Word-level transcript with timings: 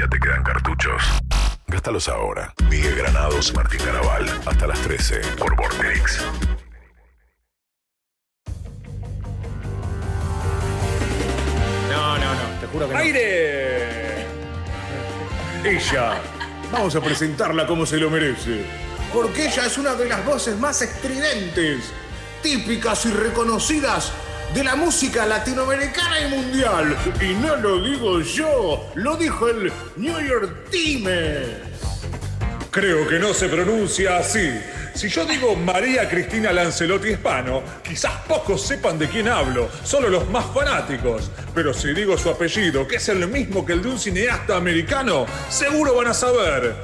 todavía 0.00 0.08
te 0.08 0.20
quedan 0.20 0.42
cartuchos. 0.42 1.02
Gástalos 1.66 2.08
ahora. 2.08 2.54
Miguel 2.68 2.96
Granados, 2.96 3.54
Martín 3.54 3.80
Carabal. 3.80 4.26
Hasta 4.46 4.66
las 4.66 4.78
13 4.80 5.20
por 5.38 5.56
Vortex. 5.56 6.24
No, 11.90 12.18
no, 12.18 12.34
no, 12.34 12.60
te 12.60 12.66
juro 12.66 12.88
que 12.88 12.94
no. 12.94 13.00
¡Aire! 13.00 14.26
Ella. 15.64 16.20
Vamos 16.72 16.94
a 16.94 17.00
presentarla 17.00 17.66
como 17.66 17.84
se 17.84 17.98
lo 17.98 18.10
merece. 18.10 18.64
Porque 19.12 19.46
ella 19.46 19.66
es 19.66 19.76
una 19.76 19.94
de 19.94 20.08
las 20.08 20.24
voces 20.24 20.58
más 20.58 20.80
estridentes, 20.82 21.92
típicas 22.42 23.04
y 23.06 23.10
reconocidas 23.10 24.12
de 24.54 24.64
la 24.64 24.74
música 24.76 25.26
latinoamericana 25.26 26.20
y 26.20 26.28
mundial. 26.28 26.96
Y 27.20 27.34
no 27.34 27.56
lo 27.56 27.82
digo 27.82 28.20
yo, 28.20 28.90
lo 28.94 29.16
dijo 29.16 29.48
el 29.48 29.72
New 29.96 30.20
York 30.20 30.70
Times. 30.70 31.70
Creo 32.70 33.06
que 33.08 33.18
no 33.18 33.34
se 33.34 33.48
pronuncia 33.48 34.18
así. 34.18 34.60
Si 34.94 35.08
yo 35.08 35.24
digo 35.24 35.54
María 35.56 36.08
Cristina 36.08 36.52
Lancelotti 36.52 37.10
Hispano, 37.10 37.62
quizás 37.82 38.12
pocos 38.28 38.66
sepan 38.66 38.98
de 38.98 39.08
quién 39.08 39.28
hablo, 39.28 39.68
solo 39.84 40.08
los 40.08 40.28
más 40.30 40.46
fanáticos. 40.52 41.30
Pero 41.54 41.72
si 41.72 41.92
digo 41.92 42.18
su 42.18 42.28
apellido, 42.28 42.86
que 42.86 42.96
es 42.96 43.08
el 43.08 43.26
mismo 43.28 43.64
que 43.64 43.74
el 43.74 43.82
de 43.82 43.88
un 43.88 43.98
cineasta 43.98 44.56
americano, 44.56 45.26
seguro 45.48 45.94
van 45.94 46.08
a 46.08 46.14
saber. 46.14 46.74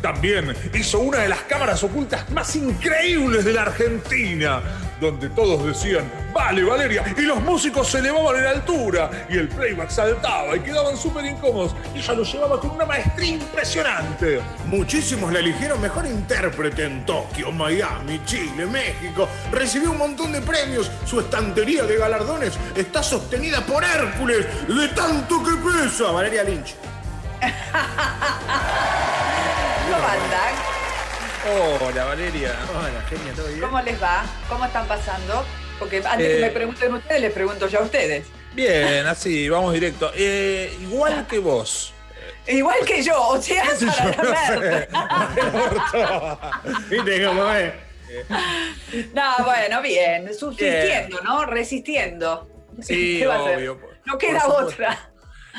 También 0.00 0.54
hizo 0.74 0.98
una 0.98 1.18
de 1.20 1.28
las 1.28 1.40
cámaras 1.44 1.82
ocultas 1.82 2.28
más 2.30 2.54
increíbles 2.56 3.42
de 3.44 3.54
la 3.54 3.62
Argentina, 3.62 4.62
donde 5.04 5.28
todos 5.28 5.64
decían, 5.64 6.10
vale 6.32 6.64
Valeria, 6.64 7.04
y 7.16 7.22
los 7.22 7.40
músicos 7.42 7.88
se 7.88 7.98
elevaban 7.98 8.36
en 8.36 8.46
altura, 8.46 9.10
y 9.28 9.36
el 9.36 9.48
playback 9.48 9.90
saltaba 9.90 10.56
y 10.56 10.60
quedaban 10.60 10.96
súper 10.96 11.26
incómodos, 11.26 11.74
y 11.94 11.98
ella 11.98 12.14
lo 12.14 12.24
llevaba 12.24 12.60
con 12.60 12.70
una 12.70 12.86
maestría 12.86 13.32
impresionante. 13.32 14.40
Muchísimos 14.66 15.32
la 15.32 15.40
eligieron 15.40 15.80
mejor 15.80 16.06
intérprete 16.06 16.84
en 16.84 17.04
Tokio, 17.04 17.52
Miami, 17.52 18.20
Chile, 18.24 18.66
México. 18.66 19.28
Recibió 19.52 19.90
un 19.90 19.98
montón 19.98 20.32
de 20.32 20.40
premios. 20.40 20.90
Su 21.04 21.20
estantería 21.20 21.84
de 21.84 21.96
galardones 21.96 22.54
está 22.74 23.02
sostenida 23.02 23.60
por 23.60 23.84
Hércules, 23.84 24.46
de 24.66 24.88
tanto 24.88 25.42
que 25.42 25.52
pesa. 25.56 26.10
Valeria 26.10 26.44
Lynch. 26.44 26.74
Hola, 31.46 32.04
Valeria. 32.04 32.54
Hola, 32.70 33.02
genia, 33.08 33.32
¿todo 33.34 33.46
bien? 33.48 33.60
¿Cómo 33.60 33.80
les 33.82 34.02
va? 34.02 34.24
¿Cómo 34.48 34.64
están 34.64 34.86
pasando? 34.86 35.44
Porque 35.78 35.98
antes 35.98 36.26
Eh. 36.26 36.34
que 36.36 36.40
me 36.40 36.50
pregunten 36.50 36.94
ustedes, 36.94 37.20
les 37.20 37.32
pregunto 37.32 37.68
yo 37.68 37.80
a 37.80 37.82
ustedes. 37.82 38.26
Bien, 38.54 39.06
así, 39.06 39.48
vamos 39.48 39.72
directo. 39.74 40.10
Eh, 40.14 40.74
igual 40.80 41.26
que 41.26 41.38
vos. 41.38 41.92
Igual 42.46 42.78
que 42.86 43.02
yo, 43.02 43.20
o 43.28 43.40
sea, 43.42 43.64
para 44.16 44.58
ver. 44.60 44.88
¿Viste 46.90 47.24
cómo 47.24 47.50
es? 47.50 47.72
No, 49.12 49.44
bueno, 49.44 49.82
bien, 49.82 50.32
subsistiendo, 50.34 51.20
¿no? 51.22 51.44
Resistiendo. 51.46 52.48
Sí, 52.82 53.18
¿Qué 53.20 53.26
va 53.26 53.34
a 53.36 53.40
hacer? 53.40 53.56
obvio. 53.58 53.80
No 54.06 54.18
queda 54.18 54.46
otra. 54.46 55.10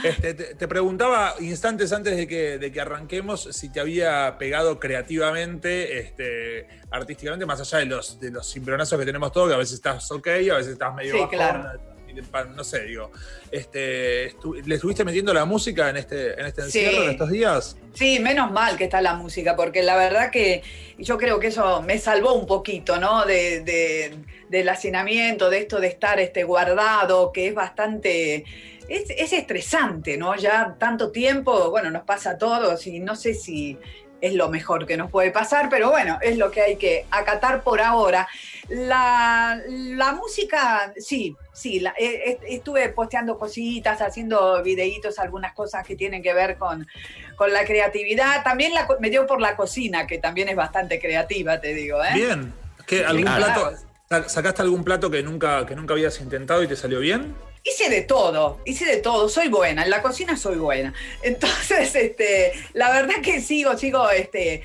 Este, 0.04 0.34
te, 0.34 0.56
te 0.56 0.68
preguntaba 0.68 1.36
instantes 1.40 1.92
antes 1.94 2.18
de 2.18 2.28
que, 2.28 2.58
de 2.58 2.72
que 2.72 2.82
arranquemos 2.82 3.48
si 3.52 3.72
te 3.72 3.80
había 3.80 4.38
pegado 4.38 4.80
creativamente, 4.80 6.00
este, 6.00 6.68
artísticamente, 6.92 7.46
más 7.46 7.62
allá 7.62 7.80
de 7.80 7.86
los, 7.86 8.20
de 8.20 8.32
los 8.32 8.52
cimbronazos 8.52 9.00
que 9.00 9.06
tenemos 9.06 9.32
todos, 9.32 9.50
que 9.50 9.56
a 9.56 9.58
veces 9.58 9.76
estás 9.76 10.12
ok, 10.12 10.28
a 10.28 10.58
veces 10.58 10.74
estás 10.74 10.94
medio 10.94 11.14
Sí, 11.14 11.20
bajón, 11.20 11.36
claro. 11.36 11.95
No 12.56 12.64
sé, 12.64 12.84
digo. 12.84 13.12
Este, 13.52 14.32
estu- 14.36 14.62
¿Le 14.66 14.76
estuviste 14.76 15.04
metiendo 15.04 15.34
la 15.34 15.46
música 15.46 15.90
en 15.90 15.98
este, 15.98 16.40
en 16.40 16.46
este 16.46 16.62
Sí. 16.70 16.80
encierro, 16.80 17.04
en 17.06 17.12
estos 17.12 17.30
días? 17.32 17.78
Sí, 17.94 18.20
menos 18.20 18.52
mal 18.52 18.78
que 18.78 18.86
está 18.86 19.02
la 19.02 19.16
música, 19.16 19.56
porque 19.56 19.82
la 19.84 19.96
verdad 19.96 20.30
que 20.32 20.64
yo 20.98 21.18
creo 21.18 21.40
que 21.40 21.48
eso 21.48 21.82
me 21.82 21.98
salvó 21.98 22.34
un 22.34 22.46
poquito, 22.46 22.98
¿no? 23.00 23.26
De, 23.26 23.62
de- 23.62 24.16
del 24.50 24.70
hacinamiento, 24.70 25.50
de 25.50 25.60
esto 25.60 25.80
de 25.80 25.88
estar 25.88 26.20
este, 26.20 26.44
guardado, 26.44 27.32
que 27.32 27.48
es 27.48 27.54
bastante. 27.56 28.46
Es, 28.88 29.10
es 29.10 29.34
estresante, 29.34 30.16
¿no? 30.16 30.36
Ya 30.36 30.76
tanto 30.78 31.12
tiempo, 31.12 31.72
bueno, 31.72 31.90
nos 31.90 32.04
pasa 32.04 32.32
a 32.32 32.38
todos 32.38 32.86
y 32.86 33.00
no 33.00 33.16
sé 33.16 33.34
si 33.34 33.80
es 34.22 34.34
lo 34.34 34.50
mejor 34.50 34.86
que 34.86 34.98
nos 34.98 35.12
puede 35.12 35.32
pasar, 35.32 35.70
pero 35.70 35.92
bueno, 35.92 36.18
es 36.22 36.38
lo 36.38 36.50
que 36.52 36.62
hay 36.62 36.76
que 36.78 37.06
acatar 37.12 37.62
por 37.64 37.82
ahora. 37.82 38.28
La, 38.70 39.62
la 39.68 40.14
música, 40.14 40.94
sí, 40.98 41.36
sí, 41.54 41.80
la- 41.80 41.94
eh, 41.98 42.40
estuve 42.48 42.90
posteando 42.90 43.38
cositas, 43.38 44.02
haciendo 44.02 44.62
videitos, 44.64 45.20
algunas 45.20 45.54
cosas 45.54 45.86
que 45.86 45.96
tienen 45.96 46.24
que 46.24 46.34
ver 46.34 46.58
con, 46.58 46.88
con 47.36 47.54
la 47.54 47.66
creatividad. 47.66 48.44
También 48.44 48.74
la 48.74 48.88
me 49.00 49.10
dio 49.10 49.28
por 49.28 49.42
la 49.42 49.56
cocina, 49.56 50.08
que 50.08 50.18
también 50.18 50.50
es 50.50 50.56
bastante 50.56 51.00
creativa, 51.00 51.60
te 51.62 51.74
digo. 51.74 52.04
¿eh? 52.04 52.10
Bien. 52.14 52.54
¿Qué, 52.88 53.04
¿Algún 53.06 53.24
claro. 53.24 53.46
plato? 53.46 53.72
sa- 54.10 54.30
¿Sacaste 54.30 54.62
algún 54.62 54.84
plato 54.84 55.10
que 55.12 55.22
nunca, 55.24 55.66
que 55.66 55.76
nunca 55.76 55.94
habías 55.94 56.20
intentado 56.22 56.64
y 56.64 56.68
te 56.68 56.76
salió 56.76 57.00
bien? 57.00 57.36
Hice 57.68 57.90
de 57.90 58.02
todo, 58.04 58.60
hice 58.64 58.86
de 58.86 58.98
todo, 58.98 59.28
soy 59.28 59.48
buena, 59.48 59.84
en 59.84 59.90
la 59.90 60.04
cocina 60.04 60.38
soy 60.38 60.56
buena. 60.58 60.94
Entonces, 61.24 61.96
este, 61.96 62.52
la 62.74 62.92
verdad 62.92 63.16
que 63.24 63.42
sigo, 63.42 63.76
sigo 63.76 64.08
este, 64.12 64.62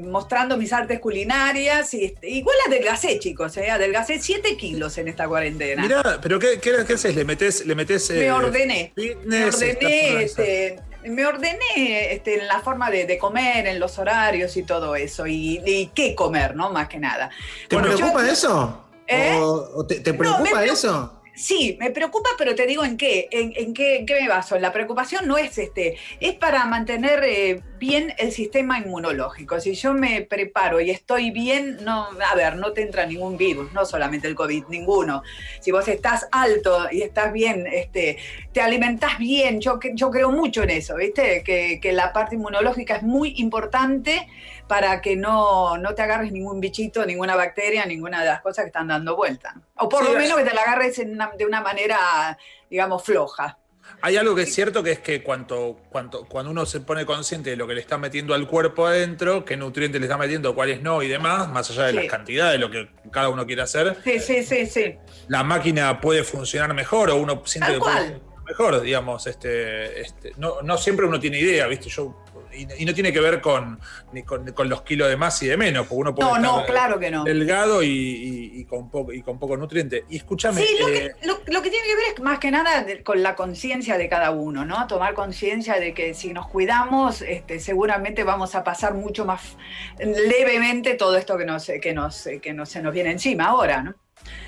mostrando 0.00 0.56
mis 0.56 0.72
artes 0.72 0.98
culinarias 0.98 1.92
y 1.94 2.06
este, 2.06 2.28
igual 2.30 2.56
adelgacé, 2.66 3.18
chicos, 3.18 3.54
¿eh? 3.58 3.70
adelgacé 3.70 4.18
7 4.18 4.56
kilos 4.56 4.96
en 4.96 5.08
esta 5.08 5.28
cuarentena. 5.28 5.82
Mirá, 5.82 6.18
pero 6.22 6.38
¿qué, 6.38 6.58
qué, 6.58 6.72
qué 6.86 6.94
haces? 6.94 7.14
¿Le 7.14 7.24
metes, 7.26 7.66
le 7.66 7.74
metes 7.74 8.10
me 8.10 8.24
eh, 8.24 8.32
ordené. 8.32 8.92
Me 9.26 9.44
ordené, 9.44 10.22
este, 10.22 10.80
me 11.04 11.26
ordené 11.26 12.12
este, 12.14 12.40
en 12.40 12.46
la 12.48 12.60
forma 12.60 12.90
de, 12.90 13.04
de 13.04 13.18
comer, 13.18 13.66
en 13.66 13.78
los 13.78 13.98
horarios 13.98 14.56
y 14.56 14.62
todo 14.62 14.96
eso, 14.96 15.26
y, 15.26 15.60
y 15.66 15.86
qué 15.94 16.14
comer, 16.14 16.56
¿no? 16.56 16.70
Más 16.70 16.88
que 16.88 16.98
nada. 16.98 17.30
¿Te 17.68 17.76
Bueno, 17.76 17.94
preocupa 17.94 18.24
yo- 18.24 18.32
eso? 18.32 18.84
¿Eh? 19.06 19.36
¿O, 19.38 19.84
te, 19.86 19.96
No, 19.96 20.12
me 20.12 20.18
preocupa- 20.18 20.64
eso? 20.64 21.19
Sí, 21.40 21.78
me 21.80 21.90
preocupa, 21.90 22.28
pero 22.36 22.54
te 22.54 22.66
digo 22.66 22.84
en 22.84 22.98
qué, 22.98 23.26
en, 23.30 23.72
qué, 23.72 24.04
me 24.06 24.28
baso. 24.28 24.58
La 24.58 24.74
preocupación 24.74 25.26
no 25.26 25.38
es 25.38 25.56
este, 25.56 25.96
es 26.20 26.34
para 26.34 26.66
mantener 26.66 27.24
eh, 27.24 27.62
bien 27.78 28.12
el 28.18 28.30
sistema 28.30 28.78
inmunológico. 28.78 29.58
Si 29.58 29.72
yo 29.74 29.94
me 29.94 30.20
preparo 30.20 30.82
y 30.82 30.90
estoy 30.90 31.30
bien, 31.30 31.78
no, 31.82 32.08
a 32.30 32.34
ver, 32.34 32.56
no 32.56 32.72
te 32.72 32.82
entra 32.82 33.06
ningún 33.06 33.38
virus, 33.38 33.72
no 33.72 33.86
solamente 33.86 34.28
el 34.28 34.34
COVID, 34.34 34.64
ninguno. 34.68 35.22
Si 35.60 35.70
vos 35.70 35.88
estás 35.88 36.28
alto 36.30 36.88
y 36.92 37.00
estás 37.00 37.32
bien, 37.32 37.66
este, 37.66 38.18
te 38.52 38.60
alimentás 38.60 39.16
bien, 39.18 39.62
yo, 39.62 39.80
yo 39.94 40.10
creo 40.10 40.30
mucho 40.30 40.62
en 40.62 40.70
eso, 40.70 40.96
¿viste? 40.96 41.42
Que 41.42 41.92
la 41.94 42.12
parte 42.12 42.34
inmunológica 42.34 42.96
es 42.96 43.02
muy 43.02 43.32
importante 43.38 44.28
para 44.70 45.00
que 45.00 45.16
no, 45.16 45.76
no 45.78 45.96
te 45.96 46.02
agarres 46.02 46.30
ningún 46.30 46.60
bichito, 46.60 47.04
ninguna 47.04 47.34
bacteria, 47.34 47.84
ninguna 47.86 48.20
de 48.20 48.26
las 48.26 48.40
cosas 48.40 48.62
que 48.62 48.68
están 48.68 48.86
dando 48.86 49.16
vuelta. 49.16 49.52
O 49.76 49.88
por 49.88 50.04
Sí, 50.04 50.12
lo 50.12 50.16
es- 50.16 50.22
menos 50.22 50.38
que 50.38 50.44
te 50.44 50.54
la 50.54 50.62
agarres 50.62 50.96
en 51.00 51.10
una- 51.14 51.32
de 51.36 51.44
una 51.44 51.60
manera, 51.60 52.38
digamos, 52.70 53.02
floja. 53.02 53.58
Hay 54.00 54.16
algo 54.16 54.36
que 54.36 54.42
es 54.42 54.54
cierto 54.54 54.84
que 54.84 54.92
es 54.92 55.00
que 55.00 55.24
cuanto, 55.24 55.80
cuanto, 55.90 56.24
cuando 56.28 56.52
uno 56.52 56.64
se 56.66 56.78
pone 56.80 57.04
consciente 57.04 57.50
de 57.50 57.56
lo 57.56 57.66
que 57.66 57.74
le 57.74 57.80
está 57.80 57.98
metiendo 57.98 58.32
al 58.32 58.46
cuerpo 58.46 58.86
adentro, 58.86 59.44
qué 59.44 59.56
nutrientes 59.56 60.00
le 60.00 60.06
está 60.06 60.16
metiendo, 60.16 60.54
cuáles 60.54 60.80
no 60.82 61.02
y 61.02 61.08
demás, 61.08 61.48
más 61.48 61.68
allá 61.70 61.86
de 61.86 61.90
Sí. 61.90 61.96
las 61.96 62.06
cantidades, 62.06 62.60
lo 62.60 62.70
que 62.70 62.88
cada 63.10 63.28
uno 63.28 63.44
quiere 63.44 63.62
hacer, 63.62 63.96
Sí, 64.04 64.20
sí, 64.20 64.44
sí, 64.44 64.66
sí. 64.66 64.94
la 65.26 65.42
máquina 65.42 66.00
puede 66.00 66.22
funcionar 66.22 66.72
mejor 66.74 67.10
o 67.10 67.16
uno 67.16 67.42
siente 67.44 67.66
Tal 67.66 67.74
que 67.74 67.80
puede 67.80 67.96
funcionar 67.96 68.30
mejor, 68.44 68.80
digamos, 68.82 69.26
este, 69.26 70.00
este, 70.00 70.32
no, 70.36 70.62
no 70.62 70.76
siempre 70.78 71.06
uno 71.06 71.18
tiene 71.18 71.38
idea, 71.40 71.66
¿viste? 71.66 71.88
Yo, 71.88 72.16
y, 72.52 72.82
y 72.82 72.84
no 72.84 72.94
tiene 72.94 73.12
que 73.12 73.20
ver 73.20 73.40
con, 73.40 73.78
ni 74.12 74.22
con, 74.22 74.50
con 74.52 74.68
los 74.68 74.82
kilos 74.82 75.08
de 75.08 75.16
más 75.16 75.42
y 75.42 75.46
de 75.48 75.56
menos, 75.56 75.86
porque 75.86 76.00
uno 76.00 76.14
puede 76.14 76.28
No, 76.30 76.38
no, 76.38 76.60
estar 76.60 76.66
claro 76.74 76.98
que 76.98 77.10
no. 77.10 77.24
delgado 77.24 77.82
y, 77.82 78.64
con 78.68 78.90
poco, 78.90 79.12
y 79.12 79.22
con 79.22 79.38
poco 79.38 79.56
nutriente. 79.56 80.04
Y 80.08 80.16
escúchame, 80.16 80.60
Sí, 80.62 80.68
lo 80.80 80.88
eh, 80.88 81.14
que, 81.20 81.26
lo, 81.26 81.40
lo 81.46 81.62
que 81.62 81.70
tiene 81.70 81.86
que 81.86 81.94
ver 81.96 82.04
es 82.16 82.20
más 82.22 82.38
que 82.38 82.50
nada 82.50 82.86
con 83.04 83.22
la 83.22 83.34
conciencia 83.36 83.96
de 83.98 84.08
cada 84.08 84.30
uno, 84.30 84.64
¿no? 84.64 84.86
Tomar 84.86 85.14
conciencia 85.14 85.74
de 85.80 85.94
que 85.94 86.14
si 86.14 86.32
nos 86.32 86.48
cuidamos, 86.48 87.22
este, 87.22 87.60
seguramente 87.60 88.24
vamos 88.24 88.54
a 88.54 88.64
pasar 88.64 88.94
mucho 88.94 89.24
más 89.24 89.56
levemente 89.98 90.94
todo 90.94 91.16
esto 91.16 91.36
que 91.38 91.44
nos, 91.44 91.66
que 91.80 91.92
nos, 91.92 92.28
que 92.42 92.52
nos, 92.52 92.68
se 92.68 92.82
nos 92.82 92.92
viene 92.92 93.10
encima 93.12 93.44
ahora, 93.46 93.82
¿no? 93.82 93.94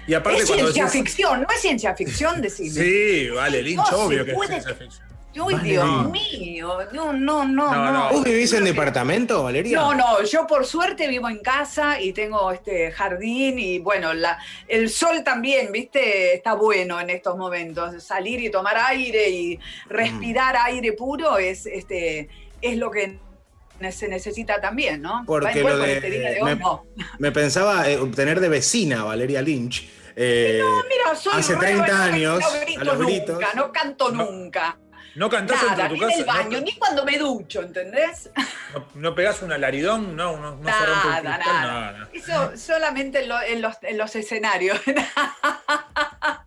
y 0.06 0.12
aparte 0.14 0.42
es 0.42 0.48
ciencia 0.48 0.84
decís- 0.84 0.90
ficción, 0.92 1.40
no 1.42 1.48
es 1.54 1.60
ciencia 1.60 1.94
ficción, 1.94 2.42
decime. 2.42 2.70
Sí, 2.70 3.28
vale, 3.30 3.62
Lynch, 3.62 3.90
No 3.90 3.98
obvio 4.04 4.24
que 4.24 4.32
puede- 4.34 4.56
es 4.56 4.64
ciencia 4.64 4.84
ficción. 4.84 5.08
Uy, 5.34 5.54
Vale, 5.54 5.68
Dios 5.70 5.86
no. 5.86 6.10
mío, 6.10 6.78
no, 6.92 7.12
no, 7.12 7.44
no, 7.44 7.72
No, 7.72 7.84
no. 7.84 7.92
no. 7.92 8.10
¿Vos 8.10 8.24
vivís 8.24 8.52
en 8.52 8.64
departamento, 8.64 9.42
Valeria? 9.44 9.78
No, 9.78 9.94
no, 9.94 10.22
yo 10.24 10.46
por 10.46 10.66
suerte 10.66 11.08
vivo 11.08 11.28
en 11.28 11.38
casa 11.38 11.98
y 12.00 12.12
tengo 12.12 12.52
este 12.52 12.90
jardín 12.92 13.58
y 13.58 13.78
bueno, 13.78 14.12
la, 14.12 14.38
el 14.68 14.90
sol 14.90 15.24
también, 15.24 15.72
viste, 15.72 16.34
está 16.34 16.52
bueno 16.54 17.00
en 17.00 17.08
estos 17.10 17.36
momentos. 17.38 18.02
Salir 18.02 18.40
y 18.40 18.50
tomar 18.50 18.76
aire 18.76 19.30
y 19.30 19.58
respirar 19.88 20.56
aire 20.66 20.92
puro 20.92 21.38
es, 21.38 21.64
este, 21.66 22.28
es 22.60 22.76
lo 22.76 22.90
que 22.90 23.18
se 23.90 24.06
necesita 24.08 24.60
también, 24.60 25.00
¿no? 25.02 25.24
Porque 25.26 25.62
lo 25.62 25.76
de- 25.78 25.94
este 25.94 26.10
día 26.10 26.30
de 26.30 26.42
hoy, 26.42 26.54
me- 26.54 26.56
no. 26.56 26.84
Me 27.18 27.32
pensaba 27.32 27.88
eh, 27.88 27.96
obtener 27.98 28.38
de 28.38 28.48
vecina 28.48 29.02
Valeria 29.04 29.40
Lynch. 29.42 29.88
eh, 30.14 30.60
Mira, 30.88 31.16
soy 31.18 31.32
hace 31.40 31.54
re 31.54 31.58
30 31.60 31.78
buena, 31.86 32.04
años, 32.04 32.38
no 32.38 32.46
a 32.46 32.60
grito 32.60 32.84
los 32.84 32.98
nunca, 32.98 33.48
no 33.56 33.72
canto 33.72 34.10
No. 34.12 34.24
nunca. 34.30 34.78
No 35.14 35.28
cantás 35.28 35.62
Nada, 35.62 35.88
de 35.88 35.88
tu 35.96 36.02
en 36.04 36.10
el 36.10 36.24
casa. 36.24 36.38
baño, 36.38 36.58
no, 36.58 36.64
ni 36.64 36.76
cuando 36.76 37.04
me 37.04 37.18
ducho, 37.18 37.60
¿entendés? 37.62 38.30
no, 38.72 38.86
no 38.94 39.14
pegás 39.14 39.42
un 39.42 39.52
alaridón, 39.52 40.16
no, 40.16 40.36
no, 40.38 40.56
no 40.56 40.72
se 40.78 40.86
rompe 40.86 41.08
el 41.18 41.24
Nada, 41.24 41.34
cristal, 41.36 41.62
nada. 41.62 41.92
nada. 41.92 42.08
Eso 42.12 42.56
solamente 42.56 43.22
en, 43.22 43.28
lo- 43.28 43.42
en 43.42 43.60
los, 43.62 43.76
en 43.82 43.98
los 43.98 44.16
escenarios. 44.16 44.80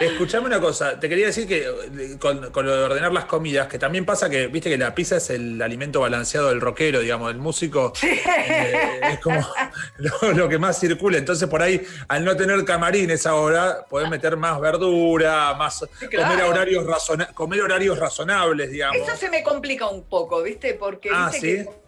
Escuchame 0.00 0.46
una 0.46 0.60
cosa, 0.60 0.98
te 1.00 1.08
quería 1.08 1.26
decir 1.26 1.46
que 1.48 2.16
con, 2.18 2.50
con 2.50 2.64
lo 2.66 2.76
de 2.76 2.84
ordenar 2.84 3.12
las 3.12 3.24
comidas, 3.24 3.66
que 3.66 3.78
también 3.78 4.04
pasa 4.04 4.30
que, 4.30 4.46
viste 4.46 4.70
que 4.70 4.78
la 4.78 4.94
pizza 4.94 5.16
es 5.16 5.30
el 5.30 5.60
alimento 5.60 6.00
balanceado 6.00 6.48
del 6.50 6.60
rockero, 6.60 7.00
digamos, 7.00 7.28
del 7.28 7.38
músico, 7.38 7.92
eh, 8.02 9.00
es 9.12 9.18
como 9.20 9.44
lo, 9.98 10.32
lo 10.32 10.48
que 10.48 10.58
más 10.58 10.78
circula. 10.78 11.18
Entonces, 11.18 11.48
por 11.48 11.62
ahí, 11.62 11.82
al 12.08 12.24
no 12.24 12.36
tener 12.36 12.64
camarines 12.64 13.26
ahora, 13.26 13.84
podés 13.88 14.08
meter 14.08 14.36
más 14.36 14.60
verdura, 14.60 15.54
más 15.54 15.84
claro. 16.10 16.28
comer, 16.30 16.44
horarios 16.44 16.84
razona- 16.86 17.32
comer 17.34 17.62
horarios 17.62 17.98
razonables, 17.98 18.70
digamos. 18.70 18.96
Eso 18.96 19.16
se 19.16 19.28
me 19.30 19.42
complica 19.42 19.88
un 19.88 20.04
poco, 20.04 20.42
¿viste? 20.42 20.74
Porque 20.74 21.10
Ah, 21.12 21.28
viste 21.32 21.40
¿sí? 21.62 21.64
que 21.64 21.81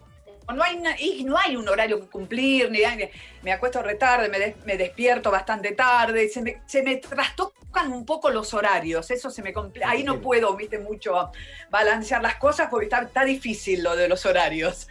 no 0.52 0.62
hay, 0.62 0.78
y 0.98 1.24
no 1.24 1.36
hay 1.38 1.56
un 1.56 1.68
horario 1.68 2.00
que 2.00 2.06
cumplir, 2.08 2.70
ni 2.70 2.82
hay- 2.82 3.10
me 3.42 3.52
acuesto 3.52 3.82
retarde, 3.82 4.28
me, 4.28 4.38
des- 4.38 4.56
me 4.64 4.76
despierto 4.76 5.30
bastante 5.30 5.72
tarde, 5.72 6.28
se 6.28 6.42
me, 6.42 6.62
se 6.66 6.82
me 6.82 6.96
trastocan 6.96 7.92
un 7.92 8.04
poco 8.04 8.30
los 8.30 8.52
horarios, 8.54 9.10
eso 9.10 9.30
se 9.30 9.42
me 9.42 9.52
complica, 9.52 9.88
ahí 9.90 10.02
no 10.04 10.20
puedo, 10.20 10.54
viste, 10.56 10.78
mucho 10.78 11.30
balancear 11.70 12.22
las 12.22 12.36
cosas 12.36 12.68
porque 12.70 12.86
está, 12.86 13.02
está 13.02 13.24
difícil 13.24 13.82
lo 13.82 13.96
de 13.96 14.08
los 14.08 14.24
horarios. 14.26 14.88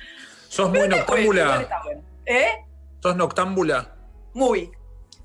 ¿Sos 0.50 0.70
muy 0.70 0.80
Pero 0.82 0.98
noctámbula? 0.98 1.82
bueno. 1.84 2.04
¿Eh? 2.26 2.48
¿Sos 3.02 3.16
noctámbula? 3.16 3.96
Muy. 4.34 4.72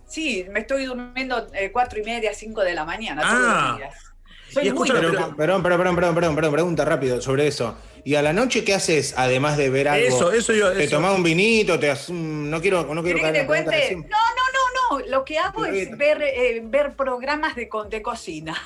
Sí, 0.07 0.47
me 0.51 0.61
estoy 0.61 0.87
durmiendo 0.87 1.49
eh, 1.53 1.71
cuatro 1.71 1.99
y 2.01 2.03
media, 2.03 2.33
cinco 2.33 2.63
de 2.63 2.75
la 2.75 2.85
mañana 2.85 3.23
Ah. 3.25 3.29
todos 3.31 3.69
los 3.69 3.77
días. 3.79 4.08
Soy 4.51 4.71
muy 4.73 4.89
Pero, 4.89 5.01
perdón, 5.13 5.37
perdón, 5.37 5.63
perdón, 5.63 5.95
perdón, 5.97 6.15
perdón, 6.15 6.35
perdón, 6.35 6.53
pregunta 6.53 6.85
rápido 6.85 7.21
sobre 7.21 7.47
eso. 7.47 7.77
¿Y 8.05 8.15
a 8.15 8.23
la 8.23 8.33
noche 8.33 8.65
qué 8.65 8.75
haces 8.75 9.13
además 9.17 9.57
de 9.59 9.69
ver 9.69 9.89
algo? 9.89 10.07
Eso, 10.07 10.33
eso 10.33 10.53
yo. 10.55 10.73
¿Te 10.73 10.85
eso. 10.85 10.97
tomás 10.97 11.15
un 11.15 11.23
vinito? 11.23 11.79
Te 11.79 11.91
haces 11.91 12.09
un- 12.09 12.51
No 12.51 12.61
quiero, 12.61 12.83
no 12.95 13.03
quiero 13.03 13.19
¿Querés 13.19 13.33
que 13.33 13.41
te 13.41 13.47
cuente? 13.47 13.97
No, 13.97 14.03
no, 14.03 14.09
no, 14.09 14.99
no. 15.01 15.07
Lo 15.07 15.25
que 15.25 15.39
hago 15.39 15.67
es 15.67 15.97
ver, 15.99 16.23
eh, 16.23 16.61
ver 16.65 16.95
programas 16.97 17.55
de, 17.57 17.69
de 17.91 18.03
cocina. 18.03 18.57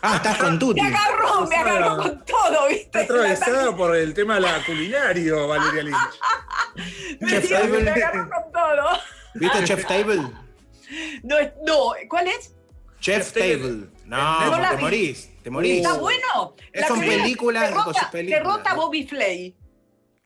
Ah, 0.00 0.16
estás 0.16 0.38
con 0.38 0.58
Tuti. 0.58 0.80
Me 0.80 0.88
agarró, 0.88 1.46
me 1.48 1.56
agarró 1.56 1.96
con 1.98 2.24
todo, 2.24 2.68
¿viste? 2.68 2.84
Está 2.84 3.00
atravesada 3.00 3.76
por 3.76 3.94
el 3.94 4.14
tema 4.14 4.36
de 4.36 4.40
la 4.42 4.64
culinario, 4.64 5.46
Valeria 5.48 5.82
Lynch. 5.82 5.96
Me, 7.20 7.28
Chef 7.30 7.50
me 7.50 7.58
Table. 7.58 7.90
agarró 7.90 8.30
con 8.30 8.52
todo. 8.52 8.86
¿Viste 9.34 9.64
Chef 9.64 9.86
Table? 9.86 10.22
No, 11.24 11.36
no, 11.66 11.92
¿cuál 12.08 12.28
es? 12.28 12.54
Chef 13.00 13.32
Table. 13.32 13.58
Table. 13.58 13.95
No, 14.06 14.50
No 14.50 14.58
la 14.58 14.70
te 14.70 14.76
vi. 14.76 14.82
morís, 14.82 15.30
te 15.42 15.50
morís. 15.50 15.76
¿Está 15.78 15.94
bueno? 15.94 16.54
Es 16.72 16.86
son 16.86 16.98
primera- 17.00 17.22
películas, 17.22 17.70
películas. 18.12 18.38
derrota 18.44 18.74
Bobby 18.74 19.02
Flay. 19.06 19.54